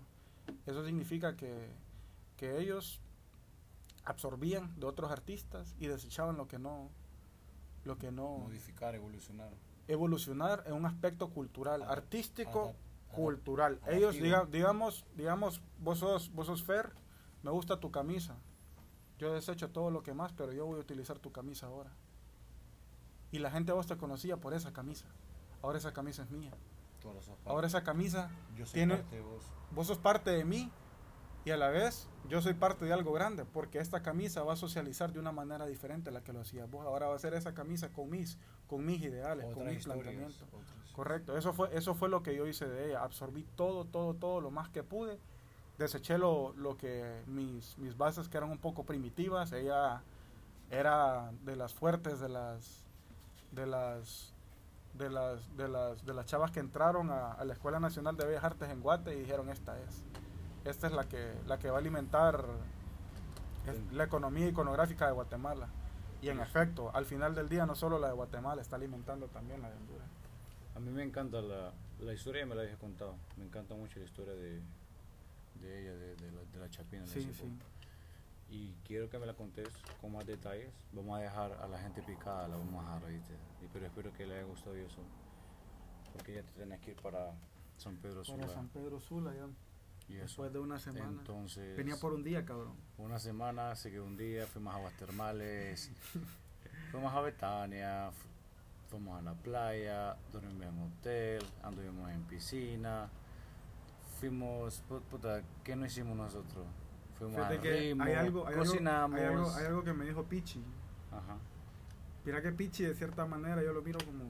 [0.66, 1.70] Eso significa que
[2.38, 3.00] que ellos
[4.06, 6.90] absorbían de otros artistas y desechaban lo que no
[7.86, 9.52] lo que no Modificar, evolucionar.
[9.88, 13.74] evolucionar en un aspecto cultural, Adap- artístico, adap- cultural.
[13.84, 13.98] adaptivo.
[13.98, 16.92] Ellos diga- digamos, digamos, vos sos vos sos Fer,
[17.44, 18.36] me gusta tu camisa.
[19.20, 21.92] Yo desecho todo lo que más, pero yo voy a utilizar tu camisa ahora.
[23.32, 25.06] Y la gente a vos te conocía por esa camisa.
[25.62, 26.52] Ahora esa camisa es mía.
[27.46, 29.44] Ahora esa camisa yo soy tiene- parte de vos.
[29.72, 30.72] vos sos parte de mí
[31.46, 34.56] y a la vez yo soy parte de algo grande porque esta camisa va a
[34.56, 36.86] socializar de una manera diferente a la que lo hacías vos.
[36.86, 38.38] Ahora va a ser esa camisa con mis,
[38.68, 40.48] con mis ideales, con mis planteamientos.
[40.48, 43.04] otras- Correcto, eso fue, eso fue lo que yo hice de ella.
[43.04, 45.20] Absorbí todo, todo, todo lo más que pude.
[45.78, 49.52] Deseché lo, lo que mis, mis bases que eran un poco primitivas.
[49.54, 50.04] Ella
[50.70, 52.84] era de las fuertes, de las
[53.52, 54.34] de las
[54.94, 58.26] de las de las de las chavas que entraron a, a la Escuela Nacional de
[58.28, 60.04] Bellas Artes en Guate y dijeron esta es.
[60.66, 62.46] Esta es la que la que va a alimentar
[63.68, 65.68] es la economía iconográfica de Guatemala.
[66.22, 69.62] Y en efecto, al final del día no solo la de Guatemala está alimentando también
[69.62, 70.08] la de Honduras.
[70.76, 73.16] A mí me encanta la, la historia, ya me la había contado.
[73.38, 74.62] Me encanta mucho la historia de,
[75.62, 77.06] de ella, de, de la, de la Chapina.
[77.06, 77.58] Sí, sí.
[78.50, 79.68] Y quiero que me la contes
[80.00, 80.72] con más detalles.
[80.94, 83.34] Vamos a dejar a la gente picada, la vamos a dejar, ¿oíste?
[83.62, 85.02] Y pero espero que le haya gustado eso.
[86.14, 87.32] Porque ya te tenés que ir para
[87.78, 88.48] San Pedro Para Sula.
[88.48, 89.48] San Pedro Sula ya.
[90.10, 90.24] Y eso.
[90.24, 91.06] Después de una semana.
[91.10, 92.74] Entonces, Venía por un día, cabrón.
[92.98, 95.92] una semana, se quedó un día, fuimos a aguas termales,
[96.92, 98.28] fuimos a Betania, fu-
[98.90, 103.10] fuimos a la playa, dormimos en hotel, anduvimos en piscina,
[104.20, 106.66] fuimos, pu- puta, ¿qué no hicimos nosotros?
[107.18, 110.24] Fuimos que ritmo, hay algo, hay, algo, cocinamos, hay, algo, hay algo que me dijo
[110.24, 110.64] Pichi.
[111.12, 111.38] ajá,
[112.26, 114.24] Mira que Pichi, de cierta manera, yo lo miro como.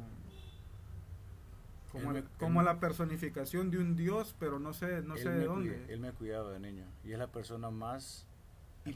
[1.93, 5.15] Como, Él el- me- como él- la personificación de un dios, pero no sé, no
[5.15, 5.85] sé de dónde.
[5.93, 8.25] Él me cuidaba de niño y es la persona más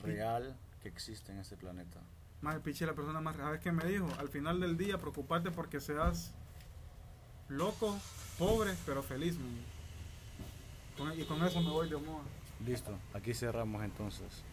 [0.04, 2.02] real que existe en este planeta.
[2.42, 3.36] Más el Pichi es la persona más.
[3.38, 4.08] ¿Sabes qué me dijo?
[4.20, 6.34] Al final del día, preocuparte porque seas
[7.50, 7.98] loco,
[8.38, 9.38] pobre, pero feliz.
[9.40, 9.56] man.
[10.98, 12.24] Con- y con eso me voy de moda.
[12.66, 14.44] Listo, aquí cerramos entonces.